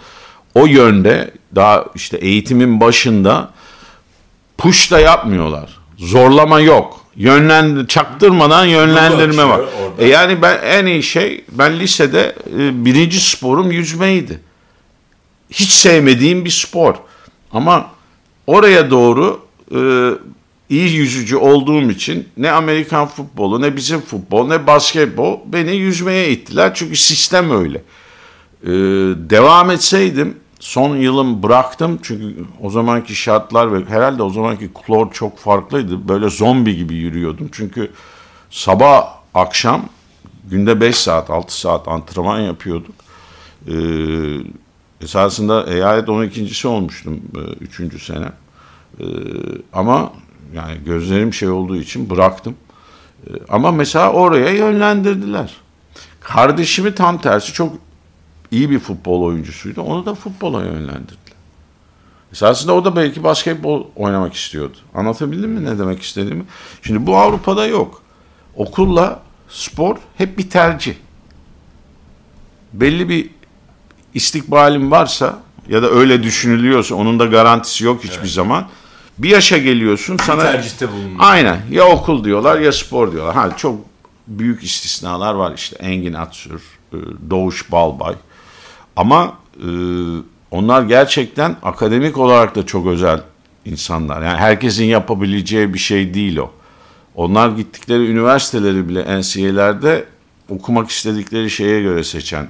O 0.54 0.66
yönde 0.66 1.30
daha 1.54 1.84
işte 1.94 2.16
eğitimin 2.16 2.80
başında 2.80 3.50
push 4.58 4.90
da 4.90 5.00
yapmıyorlar. 5.00 5.78
Zorlama 5.98 6.60
yok. 6.60 7.00
Yönlendir, 7.16 7.86
çaktırmadan 7.86 8.64
yönlendirme 8.64 9.48
var. 9.48 9.58
açıyor 9.58 9.72
orada. 9.90 10.02
E 10.02 10.08
yani 10.08 10.42
ben 10.42 10.58
en 10.62 10.86
iyi 10.86 11.02
şey 11.02 11.44
ben 11.52 11.78
lisede 11.78 12.36
e, 12.58 12.84
birinci 12.84 13.20
sporum 13.30 13.70
yüzmeydi. 13.72 14.40
Hiç 15.50 15.70
sevmediğim 15.70 16.44
bir 16.44 16.50
spor. 16.50 16.94
Ama 17.52 17.90
oraya 18.46 18.90
doğru 18.90 19.40
e, 19.74 19.80
iyi 20.68 20.92
yüzücü 20.92 21.36
olduğum 21.36 21.90
için 21.90 22.28
ne 22.36 22.50
Amerikan 22.50 23.06
futbolu 23.06 23.62
ne 23.62 23.76
bizim 23.76 24.00
futbol 24.00 24.48
ne 24.48 24.66
basketbol 24.66 25.38
beni 25.46 25.76
yüzmeye 25.76 26.30
ittiler. 26.30 26.74
Çünkü 26.74 26.96
sistem 26.96 27.50
öyle. 27.50 27.82
Ee, 28.62 28.70
devam 29.30 29.70
etseydim 29.70 30.36
son 30.66 30.96
yılım 30.96 31.42
bıraktım 31.42 31.98
çünkü 32.02 32.44
o 32.62 32.70
zamanki 32.70 33.14
şartlar 33.14 33.72
ve 33.72 33.84
herhalde 33.84 34.22
o 34.22 34.30
zamanki 34.30 34.70
klor 34.74 35.12
çok 35.12 35.38
farklıydı. 35.38 36.08
Böyle 36.08 36.30
zombi 36.30 36.76
gibi 36.76 36.94
yürüyordum. 36.94 37.48
Çünkü 37.52 37.90
sabah 38.50 39.14
akşam 39.34 39.88
günde 40.50 40.80
5 40.80 40.96
saat 40.96 41.30
6 41.30 41.60
saat 41.60 41.88
antrenman 41.88 42.40
yapıyorduk. 42.40 42.94
Ee, 43.68 43.74
esasında 45.00 45.66
eyalet 45.66 46.08
12.si 46.08 46.68
olmuştum 46.68 47.20
3. 47.60 48.02
sene. 48.02 48.28
Ee, 49.00 49.04
ama 49.72 50.12
yani 50.54 50.78
gözlerim 50.84 51.34
şey 51.34 51.48
olduğu 51.48 51.76
için 51.76 52.10
bıraktım. 52.10 52.54
Ee, 53.26 53.30
ama 53.48 53.72
mesela 53.72 54.12
oraya 54.12 54.50
yönlendirdiler. 54.50 55.56
Kardeşimi 56.20 56.94
tam 56.94 57.20
tersi 57.20 57.52
çok 57.52 57.72
iyi 58.50 58.70
bir 58.70 58.78
futbol 58.78 59.22
oyuncusuydu. 59.22 59.82
Onu 59.82 60.06
da 60.06 60.14
futbola 60.14 60.64
yönlendirdiler. 60.64 61.36
Esasında 62.32 62.72
o 62.72 62.84
da 62.84 62.96
belki 62.96 63.24
basketbol 63.24 63.86
oynamak 63.96 64.34
istiyordu. 64.34 64.76
Anlatabildim 64.94 65.50
mi 65.50 65.64
ne 65.64 65.78
demek 65.78 66.02
istediğimi? 66.02 66.44
Şimdi 66.82 67.06
bu 67.06 67.16
Avrupa'da 67.16 67.66
yok. 67.66 68.02
Okulla 68.56 69.22
spor 69.48 69.96
hep 70.16 70.38
bir 70.38 70.50
tercih. 70.50 70.94
Belli 72.72 73.08
bir 73.08 73.30
istikbalin 74.14 74.90
varsa 74.90 75.38
ya 75.68 75.82
da 75.82 75.90
öyle 75.90 76.22
düşünülüyorsa 76.22 76.94
onun 76.94 77.18
da 77.18 77.26
garantisi 77.26 77.84
yok 77.84 78.04
hiçbir 78.04 78.28
zaman. 78.28 78.68
Bir 79.18 79.28
yaşa 79.28 79.58
geliyorsun 79.58 80.16
sana 80.16 80.42
tercihte 80.42 80.92
bulunmak. 80.92 81.26
Aynen. 81.26 81.60
Ya 81.70 81.88
okul 81.88 82.24
diyorlar 82.24 82.60
ya 82.60 82.72
spor 82.72 83.12
diyorlar. 83.12 83.34
Ha 83.34 83.56
çok 83.56 83.80
büyük 84.26 84.64
istisnalar 84.64 85.34
var 85.34 85.52
işte. 85.56 85.76
Engin 85.76 86.12
Atsür, 86.12 86.62
e, 86.92 86.96
Doğuş 87.30 87.72
Balbay. 87.72 88.14
Ama 88.96 89.38
e, 89.56 89.68
onlar 90.50 90.82
gerçekten 90.82 91.56
akademik 91.62 92.18
olarak 92.18 92.54
da 92.54 92.66
çok 92.66 92.86
özel 92.86 93.22
insanlar. 93.64 94.22
Yani 94.22 94.38
herkesin 94.38 94.84
yapabileceği 94.84 95.74
bir 95.74 95.78
şey 95.78 96.14
değil 96.14 96.36
o. 96.36 96.50
Onlar 97.14 97.48
gittikleri 97.48 98.06
üniversiteleri 98.10 98.88
bile 98.88 99.20
NCAA'lerde 99.20 100.04
okumak 100.48 100.90
istedikleri 100.90 101.50
şeye 101.50 101.82
göre 101.82 102.04
seçen 102.04 102.48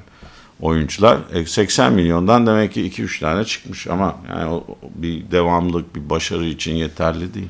oyuncular. 0.61 1.19
E, 1.33 1.47
80 1.47 1.93
milyondan 1.93 2.47
demek 2.47 2.73
ki 2.73 2.91
2-3 2.91 3.21
tane 3.21 3.45
çıkmış 3.45 3.87
ama 3.87 4.17
yani 4.29 4.51
o, 4.51 4.65
bir 4.95 5.31
devamlılık, 5.31 5.95
bir 5.95 6.11
başarı 6.11 6.45
için 6.45 6.75
yeterli 6.75 7.35
değil. 7.35 7.49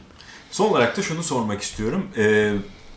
Son 0.51 0.71
olarak 0.71 0.97
da 0.97 1.03
şunu 1.03 1.23
sormak 1.23 1.63
istiyorum. 1.63 2.07
Ee, 2.17 2.53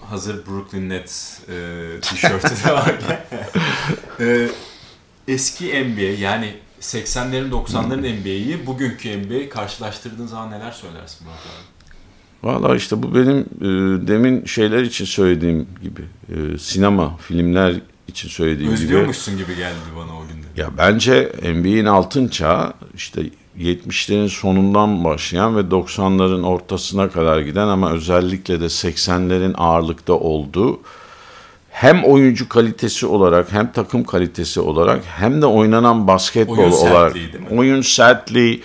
hazır 0.09 0.45
Brooklyn 0.45 0.89
Nets 0.89 1.39
e, 1.49 1.99
tişörtü 2.01 2.49
de 2.49 2.73
varken. 2.73 3.25
Ee, 4.19 4.47
eski 5.29 5.65
NBA 5.65 6.21
yani 6.21 6.53
80'lerin 6.81 7.49
90'ların 7.49 8.21
NBA'yi 8.21 8.65
bugünkü 8.65 9.17
NBA 9.17 9.49
karşılaştırdığın 9.49 10.27
zaman 10.27 10.51
neler 10.51 10.71
söylersin 10.71 11.27
Murat 11.27 11.39
abi? 11.39 11.79
Valla 12.43 12.75
işte 12.75 13.03
bu 13.03 13.15
benim 13.15 13.37
e, 13.37 14.07
demin 14.07 14.45
şeyler 14.45 14.81
için 14.81 15.05
söylediğim 15.05 15.67
gibi. 15.83 16.01
E, 16.29 16.57
sinema, 16.57 17.17
filmler 17.17 17.75
için 18.07 18.29
söylediğim 18.29 18.75
gibi. 18.75 18.83
Özlüyormuşsun 18.83 19.37
gibi 19.37 19.55
geldi 19.55 19.75
bana 19.95 20.19
o 20.19 20.21
günde. 20.27 20.61
Ya 20.61 20.77
bence 20.77 21.31
NBA'in 21.43 21.85
altın 21.85 22.27
çağı 22.27 22.73
işte 22.95 23.21
70'lerin 23.57 24.29
sonundan 24.29 25.03
başlayan 25.03 25.57
ve 25.57 25.61
90'ların 25.61 26.45
ortasına 26.45 27.09
kadar 27.09 27.41
giden 27.41 27.67
ama 27.67 27.91
özellikle 27.91 28.61
de 28.61 28.65
80'lerin 28.65 29.53
ağırlıkta 29.55 30.13
olduğu 30.13 30.79
hem 31.69 32.03
oyuncu 32.03 32.49
kalitesi 32.49 33.05
olarak 33.05 33.51
hem 33.51 33.71
takım 33.71 34.03
kalitesi 34.03 34.59
olarak 34.59 35.03
hem 35.05 35.41
de 35.41 35.45
oynanan 35.45 36.07
basketbol 36.07 36.57
Oyun 36.57 36.71
olarak 36.71 37.11
sertliği 37.13 37.59
oyun 37.59 37.81
sertliği 37.81 38.61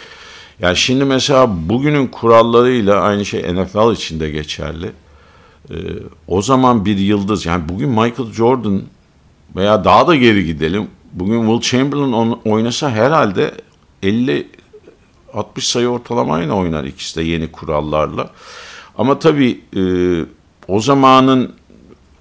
yani 0.60 0.76
şimdi 0.76 1.04
mesela 1.04 1.68
bugünün 1.68 2.06
kurallarıyla 2.06 3.00
aynı 3.00 3.24
şey 3.24 3.54
NFL 3.54 3.92
için 3.92 4.20
de 4.20 4.30
geçerli. 4.30 4.90
Ee, 5.70 5.74
o 6.28 6.42
zaman 6.42 6.84
bir 6.84 6.98
yıldız 6.98 7.46
yani 7.46 7.68
bugün 7.68 7.88
Michael 7.88 8.32
Jordan 8.32 8.82
veya 9.56 9.84
daha 9.84 10.06
da 10.06 10.14
geri 10.16 10.46
gidelim. 10.46 10.88
Bugün 11.12 11.40
Will 11.46 11.70
Chamberlain 11.70 12.12
on- 12.12 12.40
oynasa 12.44 12.90
herhalde 12.90 13.54
50 14.02 14.48
60 15.34 15.66
sayı 15.68 15.88
ortalamayla 15.88 16.54
oynar 16.54 16.84
ikisi 16.84 17.16
de 17.16 17.22
yeni 17.22 17.52
kurallarla. 17.52 18.30
Ama 18.98 19.18
tabii 19.18 19.60
e, 19.76 19.82
o 20.68 20.80
zamanın 20.80 21.52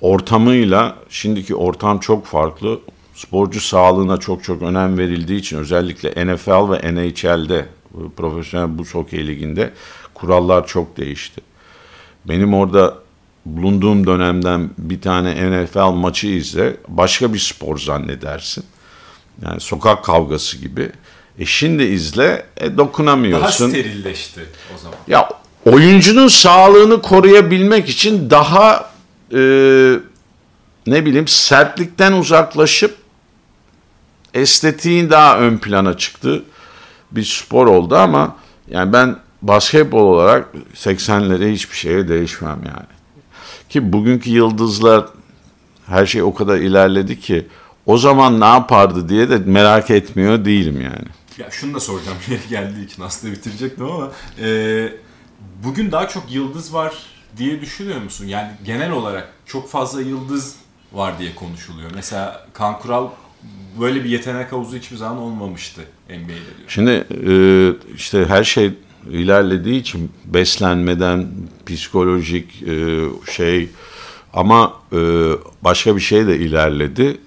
ortamıyla 0.04 0.96
şimdiki 1.10 1.56
ortam 1.56 2.00
çok 2.00 2.26
farklı. 2.26 2.80
Sporcu 3.16 3.62
sağlığına 3.62 4.18
çok 4.18 4.44
çok 4.44 4.62
önem 4.62 4.98
verildiği 4.98 5.40
için 5.40 5.58
özellikle 5.58 6.26
NFL 6.26 6.72
ve 6.72 6.96
NHL'de 6.96 7.66
Profesyonel 8.18 8.78
Buz 8.78 8.96
Hokey 8.96 9.28
Ligi'nde 9.28 9.74
kurallar 10.14 10.68
çok 10.68 10.98
değişti. 10.98 11.42
Benim 12.26 12.54
orada 12.54 12.96
bulunduğum 13.46 14.08
dönemden 14.08 14.70
bir 14.78 15.02
tane 15.02 15.52
NFL 15.52 15.92
maçı 15.92 16.28
izle 16.28 16.78
başka 16.88 17.34
bir 17.34 17.40
spor 17.40 17.78
zannedersin. 17.78 18.64
Yani 19.46 19.60
sokak 19.60 20.04
kavgası 20.04 20.58
gibi. 20.58 20.92
E 21.40 21.46
şimdi 21.46 21.84
izle 21.84 22.46
e, 22.58 22.66
Daha 22.66 22.78
dokunamıyorsun. 22.78 23.70
sterilleşti 23.70 24.42
o 24.76 24.78
zaman. 24.78 24.98
Ya 25.08 25.30
oyuncunun 25.66 26.28
sağlığını 26.28 27.02
koruyabilmek 27.02 27.90
için 27.90 28.30
daha 28.30 28.93
e, 29.34 29.40
ne 30.88 31.06
bileyim 31.06 31.28
sertlikten 31.28 32.14
uzaklaşıp 32.14 32.98
estetiğin 34.34 35.10
daha 35.10 35.38
ön 35.38 35.58
plana 35.58 35.98
çıktı 35.98 36.44
bir 37.12 37.24
spor 37.24 37.68
oldu 37.68 37.96
ama 37.96 38.36
yani 38.68 38.94
ben 38.94 39.16
basketbol 39.42 40.04
olarak 40.04 40.48
80'lere 40.76 41.52
hiçbir 41.52 41.76
şeye 41.76 42.08
değişmem 42.08 42.62
yani. 42.66 42.94
Ki 43.70 43.94
bugünkü 43.94 44.30
yıldızlar 44.30 45.06
her 45.86 46.06
şey 46.06 46.24
o 46.24 46.34
kadar 46.34 46.58
ilerledi 46.58 47.20
ki 47.20 47.48
o 47.86 47.98
zaman 47.98 48.40
ne 48.40 48.46
yapardı 48.46 49.10
diye 49.10 49.30
de 49.30 49.38
merak 49.38 49.90
etmiyor 49.90 50.46
değilim 50.46 50.82
yani. 50.82 51.08
Ya 51.38 51.52
şunu 51.52 51.74
da 51.74 51.80
soracağım 51.80 52.18
yeri 52.30 52.48
geldiği 52.50 52.86
için 52.86 53.02
aslında 53.02 53.34
bitirecektim 53.34 53.86
ama 53.86 54.12
e, 54.42 54.90
bugün 55.64 55.92
daha 55.92 56.08
çok 56.08 56.32
yıldız 56.32 56.74
var 56.74 56.94
diye 57.38 57.62
düşünüyor 57.62 58.02
musun? 58.02 58.26
Yani 58.26 58.52
genel 58.66 58.92
olarak 58.92 59.34
çok 59.46 59.70
fazla 59.70 60.02
yıldız 60.02 60.56
var 60.94 61.20
diye 61.20 61.36
konuşuluyor. 61.36 61.92
Mesela 61.96 62.48
Kaan 62.54 62.80
Kural 62.80 63.10
böyle 63.80 64.04
bir 64.04 64.10
yetenek 64.10 64.52
havuzu 64.52 64.78
hiçbir 64.78 64.98
zaman 64.98 65.18
olmamıştı 65.18 65.82
NBA'de 66.10 66.28
diyor. 66.28 66.68
Şimdi 66.68 66.92
e, 66.92 67.36
işte 67.96 68.26
her 68.26 68.44
şey 68.44 68.72
ilerlediği 69.12 69.80
için 69.80 70.12
beslenmeden 70.26 71.28
psikolojik 71.66 72.64
e, 72.64 73.00
şey 73.32 73.70
ama 74.34 74.74
e, 74.94 74.98
başka 75.62 75.96
bir 75.96 76.02
şey 76.02 76.28
de 76.28 76.38
ilerledi. 76.38 77.18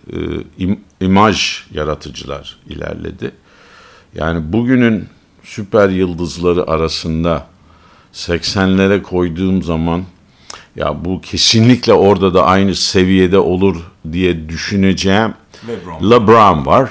İm, 0.59 0.81
imaj 1.01 1.64
yaratıcılar 1.71 2.59
ilerledi. 2.69 3.31
Yani 4.14 4.53
bugünün 4.53 5.09
süper 5.45 5.88
yıldızları 5.88 6.71
arasında 6.71 7.47
80'lere 8.16 9.02
koyduğum 9.02 9.62
zaman 9.62 10.05
ya 10.76 11.05
bu 11.05 11.20
kesinlikle 11.20 11.92
orada 11.92 12.35
da 12.35 12.44
aynı 12.44 12.74
seviyede 12.74 13.38
olur 13.38 13.76
diye 14.12 14.48
düşüneceğim 14.48 15.35
LeBron. 15.68 16.11
LeBron 16.11 16.66
var. 16.66 16.90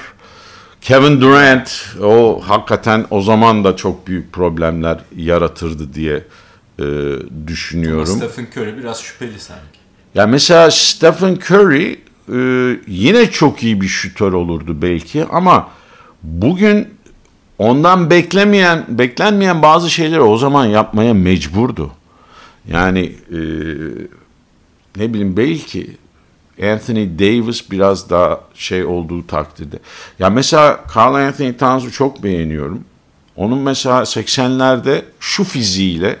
Kevin 0.80 1.20
Durant 1.20 1.86
o 2.02 2.42
hakikaten 2.46 3.06
o 3.10 3.20
zaman 3.20 3.64
da 3.64 3.76
çok 3.76 4.06
büyük 4.06 4.32
problemler 4.32 5.00
yaratırdı 5.16 5.94
diye 5.94 6.24
e, 6.78 6.84
düşünüyorum. 7.46 8.06
Stephen 8.06 8.46
Curry 8.56 8.78
biraz 8.78 9.00
şüpheli 9.00 9.40
sanki. 9.40 9.78
Ya 10.14 10.26
mesela 10.26 10.70
Stephen 10.70 11.38
Curry 11.50 12.00
e, 12.32 12.38
yine 12.86 13.30
çok 13.30 13.62
iyi 13.62 13.80
bir 13.80 13.88
şütör 13.88 14.32
olurdu 14.32 14.82
belki 14.82 15.24
ama 15.24 15.68
bugün 16.22 16.95
ondan 17.58 18.10
beklemeyen 18.10 18.84
beklenmeyen 18.88 19.62
bazı 19.62 19.90
şeyleri 19.90 20.20
o 20.20 20.36
zaman 20.36 20.66
yapmaya 20.66 21.14
mecburdu. 21.14 21.90
Yani 22.68 23.12
e, 23.30 23.38
ne 24.96 25.12
bileyim 25.12 25.36
belki 25.36 25.96
Anthony 26.62 27.18
Davis 27.18 27.70
biraz 27.70 28.10
daha 28.10 28.40
şey 28.54 28.84
olduğu 28.84 29.26
takdirde. 29.26 29.78
Ya 30.18 30.30
mesela 30.30 30.84
Carl 30.96 31.14
Anthony 31.14 31.56
Towns'u 31.56 31.92
çok 31.92 32.22
beğeniyorum. 32.22 32.84
Onun 33.36 33.58
mesela 33.58 34.00
80'lerde 34.00 35.02
şu 35.20 35.44
fiziğiyle, 35.44 36.16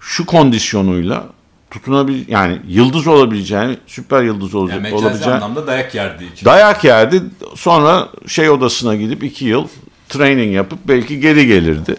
şu 0.00 0.26
kondisyonuyla 0.26 1.26
tutunabil 1.70 2.28
yani 2.28 2.58
yıldız 2.68 3.06
olabileceğini, 3.06 3.76
süper 3.86 4.22
yıldız 4.22 4.54
olacak, 4.54 4.84
Yani 4.84 4.94
olabileceğini 4.94 5.34
anlamda 5.34 5.66
dayak 5.66 5.94
yerdi 5.94 6.24
için. 6.24 6.44
dayak 6.46 6.84
yerdi. 6.84 7.22
Sonra 7.54 8.08
şey 8.26 8.50
odasına 8.50 8.96
gidip 8.96 9.24
iki 9.24 9.44
yıl 9.44 9.68
training 10.08 10.54
yapıp 10.54 10.78
belki 10.88 11.20
geri 11.20 11.46
gelirdi. 11.46 11.96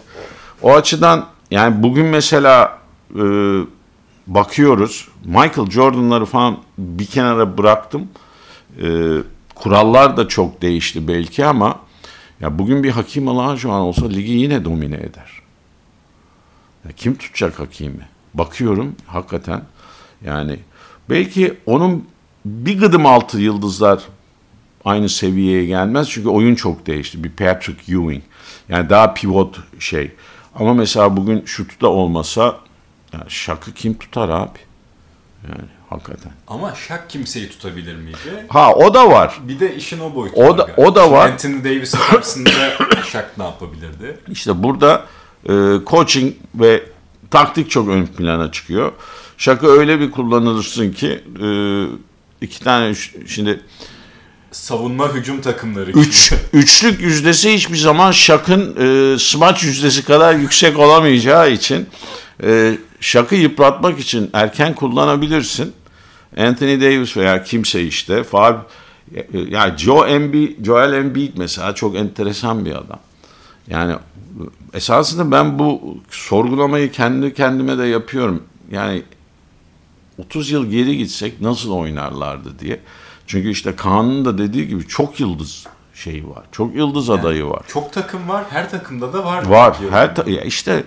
O 0.62 0.74
açıdan 0.74 1.26
yani 1.50 1.82
bugün 1.82 2.06
mesela 2.06 2.78
e, 3.14 3.22
bakıyoruz. 4.26 5.08
Michael 5.24 5.70
Jordan'ları 5.70 6.24
falan 6.24 6.58
bir 6.78 7.06
kenara 7.06 7.58
bıraktım. 7.58 8.08
E, 8.82 9.16
kurallar 9.54 10.16
da 10.16 10.28
çok 10.28 10.62
değişti 10.62 11.08
belki 11.08 11.44
ama 11.44 11.78
ya 12.40 12.58
bugün 12.58 12.84
bir 12.84 12.90
Hakim 12.90 13.28
Olajuwon 13.28 13.80
olsa 13.80 14.08
ligi 14.08 14.32
yine 14.32 14.64
domine 14.64 14.96
eder. 14.96 15.40
Ya 16.84 16.92
kim 16.96 17.16
tutacak 17.16 17.58
Hakim'i? 17.58 18.08
Bakıyorum 18.34 18.96
hakikaten 19.06 19.62
yani 20.24 20.58
belki 21.10 21.54
onun 21.66 22.04
bir 22.44 22.78
gıdım 22.78 23.06
altı 23.06 23.40
yıldızlar 23.40 24.02
aynı 24.84 25.08
seviyeye 25.08 25.64
gelmez 25.64 26.10
çünkü 26.10 26.28
oyun 26.28 26.54
çok 26.54 26.86
değişti. 26.86 27.24
Bir 27.24 27.30
Patrick 27.30 27.92
Ewing 27.92 28.22
yani 28.68 28.90
daha 28.90 29.14
pivot 29.14 29.58
şey. 29.78 30.10
Ama 30.54 30.74
mesela 30.74 31.16
bugün 31.16 31.44
şutu 31.46 31.80
da 31.80 31.88
olmasa 31.88 32.56
yani 33.12 33.24
şakı 33.28 33.72
kim 33.72 33.94
tutar 33.98 34.28
abi? 34.28 34.58
Yani 35.48 35.68
hakikaten. 35.90 36.32
Ama 36.48 36.74
Shaq 36.74 37.00
kimseyi 37.08 37.48
tutabilir 37.48 37.96
miydi? 37.96 38.46
Ha 38.48 38.74
o 38.74 38.94
da 38.94 39.10
var. 39.10 39.40
Bir 39.48 39.60
de 39.60 39.76
işin 39.76 40.00
o 40.00 40.14
boyutu 40.14 40.36
O 40.40 40.58
da- 40.58 40.62
galiba. 40.62 40.82
o 40.82 40.94
da 40.94 41.10
var. 41.12 41.30
Anthony 41.30 41.64
Davis'in 41.64 41.98
karşısında 41.98 42.50
Shaq 43.12 43.24
ne 43.38 43.44
yapabilirdi? 43.44 44.18
İşte 44.30 44.62
burada 44.62 45.06
e, 45.48 45.52
coaching 45.86 46.34
ve 46.54 46.82
taktik 47.30 47.70
çok 47.70 47.88
ön 47.88 48.06
plana 48.06 48.52
çıkıyor. 48.52 48.92
Şakı 49.38 49.66
öyle 49.66 50.00
bir 50.00 50.10
kullanılırsın 50.10 50.92
ki 50.92 51.24
e, 51.42 51.46
iki 52.46 52.60
tane 52.64 52.94
şimdi 53.26 53.60
Savunma 54.52 55.14
hücum 55.14 55.40
takımları. 55.40 55.90
Üç, 55.90 56.32
üçlük 56.52 57.00
yüzdesi 57.00 57.54
hiçbir 57.54 57.76
zaman 57.76 58.12
Şak'ın 58.12 58.76
e, 58.76 59.18
smaç 59.18 59.64
yüzdesi 59.64 60.04
kadar 60.04 60.34
yüksek 60.34 60.78
olamayacağı 60.78 61.50
için 61.50 61.86
e, 62.42 62.78
Şak'ı 63.00 63.34
yıpratmak 63.34 63.98
için 63.98 64.30
erken 64.32 64.74
kullanabilirsin. 64.74 65.72
Anthony 66.38 66.80
Davis 66.80 67.16
veya 67.16 67.44
kimse 67.44 67.82
işte. 67.82 68.24
Faal, 68.24 68.56
e, 69.14 69.26
yani 69.48 69.78
Joe 69.78 70.06
Embiid, 70.06 70.64
Joel 70.64 70.92
Embiid 70.92 71.32
mesela 71.36 71.74
çok 71.74 71.96
enteresan 71.96 72.64
bir 72.64 72.72
adam. 72.72 73.00
Yani 73.68 73.94
esasında 74.74 75.30
ben 75.30 75.58
bu 75.58 75.98
sorgulamayı 76.10 76.92
kendi 76.92 77.34
kendime 77.34 77.78
de 77.78 77.84
yapıyorum. 77.84 78.42
Yani 78.70 79.02
30 80.18 80.50
yıl 80.50 80.66
geri 80.70 80.96
gitsek 80.96 81.40
nasıl 81.40 81.70
oynarlardı 81.70 82.58
diye. 82.58 82.80
Çünkü 83.30 83.50
işte 83.50 83.76
Kaan'ın 83.76 84.24
da 84.24 84.38
dediği 84.38 84.68
gibi 84.68 84.86
çok 84.88 85.20
yıldız 85.20 85.66
şeyi 85.94 86.28
var. 86.30 86.42
Çok 86.52 86.74
yıldız 86.74 87.10
adayı 87.10 87.46
var. 87.46 87.62
Çok 87.68 87.92
takım 87.92 88.28
var. 88.28 88.44
Her 88.50 88.70
takımda 88.70 89.12
da 89.12 89.24
var. 89.24 89.46
Var. 89.46 89.76
Her 89.90 90.14
ta- 90.14 90.30
ya 90.30 90.42
işte 90.42 90.84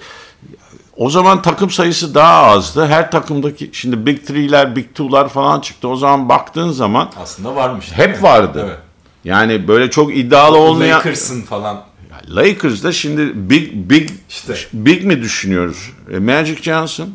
o 0.97 1.09
zaman 1.09 1.41
takım 1.41 1.69
sayısı 1.69 2.15
daha 2.15 2.43
azdı. 2.43 2.85
Her 2.87 3.11
takımdaki 3.11 3.69
şimdi 3.73 4.05
Big 4.05 4.25
Three'ler, 4.27 4.75
Big 4.75 4.85
Two'lar 4.85 5.29
falan 5.29 5.59
çıktı. 5.59 5.87
O 5.87 5.95
zaman 5.95 6.29
baktığın 6.29 6.71
zaman 6.71 7.09
Aslında 7.21 7.55
varmış. 7.55 7.91
hep 7.95 8.17
mi? 8.17 8.23
vardı. 8.23 8.63
Evet. 8.67 8.79
Yani 9.23 9.67
böyle 9.67 9.89
çok 9.91 10.17
iddialı 10.17 10.57
olmayan 10.57 10.97
Lakers'ın 10.99 11.41
falan. 11.41 11.81
Lakers'da 12.29 12.91
şimdi 12.91 13.49
big 13.49 13.69
big 13.89 14.09
İşte. 14.29 14.55
big 14.73 15.03
mi 15.03 15.21
düşünüyoruz? 15.21 15.91
E, 16.13 16.19
Magic 16.19 16.61
Johnson, 16.63 17.09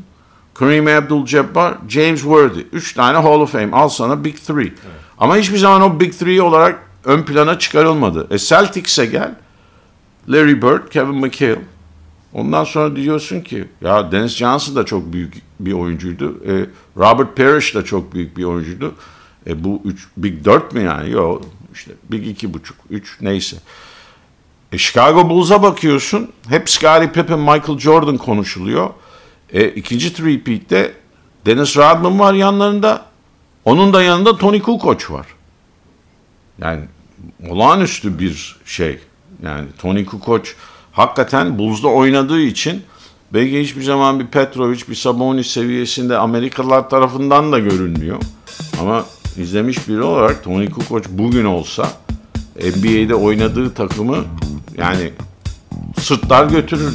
Kareem 0.54 0.86
Abdul-Jabbar, 0.86 1.74
James 1.88 2.20
Worthy. 2.20 2.64
Üç 2.72 2.94
tane 2.94 3.18
Hall 3.18 3.40
of 3.40 3.52
Fame. 3.52 3.76
Al 3.76 3.88
sana 3.88 4.24
Big 4.24 4.36
Three. 4.36 4.72
Ama 5.18 5.36
hiçbir 5.36 5.58
zaman 5.58 5.82
o 5.82 6.00
Big 6.00 6.12
Three 6.12 6.42
olarak 6.42 6.82
ön 7.04 7.22
plana 7.22 7.58
çıkarılmadı. 7.58 8.26
E 8.30 8.38
Celtics'e 8.38 9.06
gel. 9.06 9.34
Larry 10.28 10.62
Bird, 10.62 10.88
Kevin 10.90 11.14
McHale. 11.14 11.62
Ondan 12.32 12.64
sonra 12.64 12.96
diyorsun 12.96 13.40
ki 13.40 13.68
ya 13.80 14.12
Dennis 14.12 14.36
Johnson 14.36 14.76
da 14.76 14.84
çok 14.84 15.12
büyük 15.12 15.34
bir 15.60 15.72
oyuncuydu. 15.72 16.40
E, 16.46 16.66
Robert 16.96 17.36
Parrish 17.36 17.74
da 17.74 17.84
çok 17.84 18.14
büyük 18.14 18.36
bir 18.36 18.44
oyuncuydu. 18.44 18.94
E, 19.46 19.64
bu 19.64 19.82
üç, 19.84 20.08
Big 20.16 20.44
4 20.44 20.74
mi 20.74 20.82
yani? 20.82 21.10
Yok 21.10 21.42
işte 21.74 21.92
Big 22.10 22.26
iki 22.26 22.54
buçuk, 22.54 22.76
üç 22.90 23.16
neyse. 23.20 23.56
E, 24.72 24.78
Chicago 24.78 25.28
Bulls'a 25.28 25.62
bakıyorsun. 25.62 26.32
Hep 26.48 26.70
Scottie 26.70 27.12
Pippen, 27.12 27.38
Michael 27.38 27.78
Jordan 27.78 28.16
konuşuluyor. 28.16 28.90
E, 29.52 29.68
ikinci 29.68 30.12
three-peat'te 30.12 30.92
Dennis 31.46 31.76
Rodman 31.76 32.18
var 32.18 32.34
yanlarında. 32.34 33.07
Onun 33.68 33.92
da 33.92 34.02
yanında 34.02 34.36
Tony 34.36 34.62
Kukoc 34.62 35.10
var. 35.10 35.26
Yani 36.58 36.80
olağanüstü 37.48 38.18
bir 38.18 38.56
şey. 38.64 38.98
Yani 39.42 39.66
Tony 39.78 40.04
Kukoc 40.04 40.50
hakikaten 40.92 41.58
Bulls'da 41.58 41.88
oynadığı 41.88 42.40
için 42.40 42.82
belki 43.34 43.60
hiçbir 43.60 43.82
zaman 43.82 44.20
bir 44.20 44.26
Petrovic, 44.26 44.80
bir 44.88 44.94
Sabonis 44.94 45.46
seviyesinde 45.46 46.16
Amerikalılar 46.16 46.90
tarafından 46.90 47.52
da 47.52 47.58
görünmüyor. 47.58 48.22
Ama 48.80 49.04
izlemiş 49.36 49.88
biri 49.88 50.02
olarak 50.02 50.44
Tony 50.44 50.70
Kukoc 50.70 51.08
bugün 51.08 51.44
olsa 51.44 51.92
NBA'de 52.56 53.14
oynadığı 53.14 53.74
takımı 53.74 54.24
yani 54.76 55.12
sırtlar 56.00 56.46
götürür. 56.46 56.94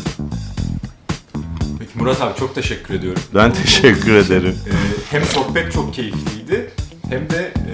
Peki 1.80 1.98
Murat 1.98 2.22
abi 2.22 2.40
çok 2.40 2.56
teşekkür 2.56 2.94
ediyorum. 2.94 3.22
Ben 3.36 3.54
teşekkür 3.64 4.14
ederim. 4.14 4.56
Ee, 4.68 4.74
hem 5.12 5.26
sohbet 5.26 5.74
çok 5.74 5.94
keyifliydi 5.94 6.63
hem 7.14 7.30
de 7.30 7.54
e, 7.58 7.74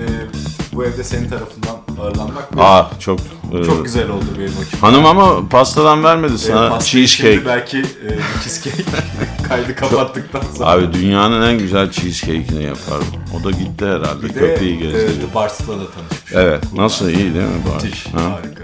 bu 0.73 0.85
evde 0.85 1.03
senin 1.03 1.29
tarafından 1.29 1.75
ağırlanmak 2.01 2.47
Aa 2.57 2.89
çok 2.99 3.19
e, 3.53 3.63
çok 3.63 3.85
güzel 3.85 4.09
oldu 4.09 4.25
benim 4.37 4.53
açımdan. 4.61 4.87
Hanım 4.87 5.05
ama 5.05 5.49
pastadan 5.49 6.03
vermedi 6.03 6.33
Ee, 6.33 6.37
sana 6.37 6.69
pastayı 6.69 7.07
cheesecake. 7.07 7.33
Şimdi 7.33 7.45
belki 7.45 7.77
e, 7.79 8.09
cheesecake 8.43 8.83
kaydı 9.47 9.75
kapattıktan 9.75 10.41
sonra. 10.57 10.69
Abi 10.69 10.93
dünyanın 10.93 11.41
en 11.49 11.59
güzel 11.59 11.91
cheesecake'ini 11.91 12.63
yapar. 12.63 12.99
O 13.39 13.43
da 13.43 13.51
gitti 13.51 13.85
herhalde. 13.85 14.23
bir 14.23 14.29
de 14.29 14.39
Köpeği 14.39 14.73
e, 14.73 14.75
gezdirdi. 14.75 15.25
The 15.27 15.35
Bars'la 15.35 15.73
da 15.73 15.91
tanışmış. 15.91 16.33
Evet. 16.33 16.73
Nasıl 16.73 17.09
iyi 17.09 17.17
değil 17.17 17.45
mi? 17.45 17.61
Bari? 17.75 17.85
Müthiş. 17.85 18.05
Ha? 18.05 18.21
Harika. 18.21 18.63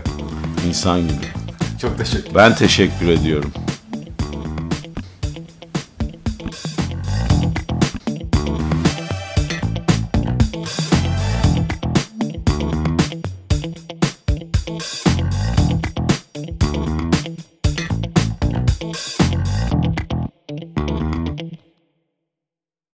İnsan 0.67 0.99
gibi. 1.01 1.27
Çok 1.81 1.97
teşekkür 1.97 2.35
Ben 2.35 2.55
teşekkür 2.55 3.07
ediyorum. 3.07 3.51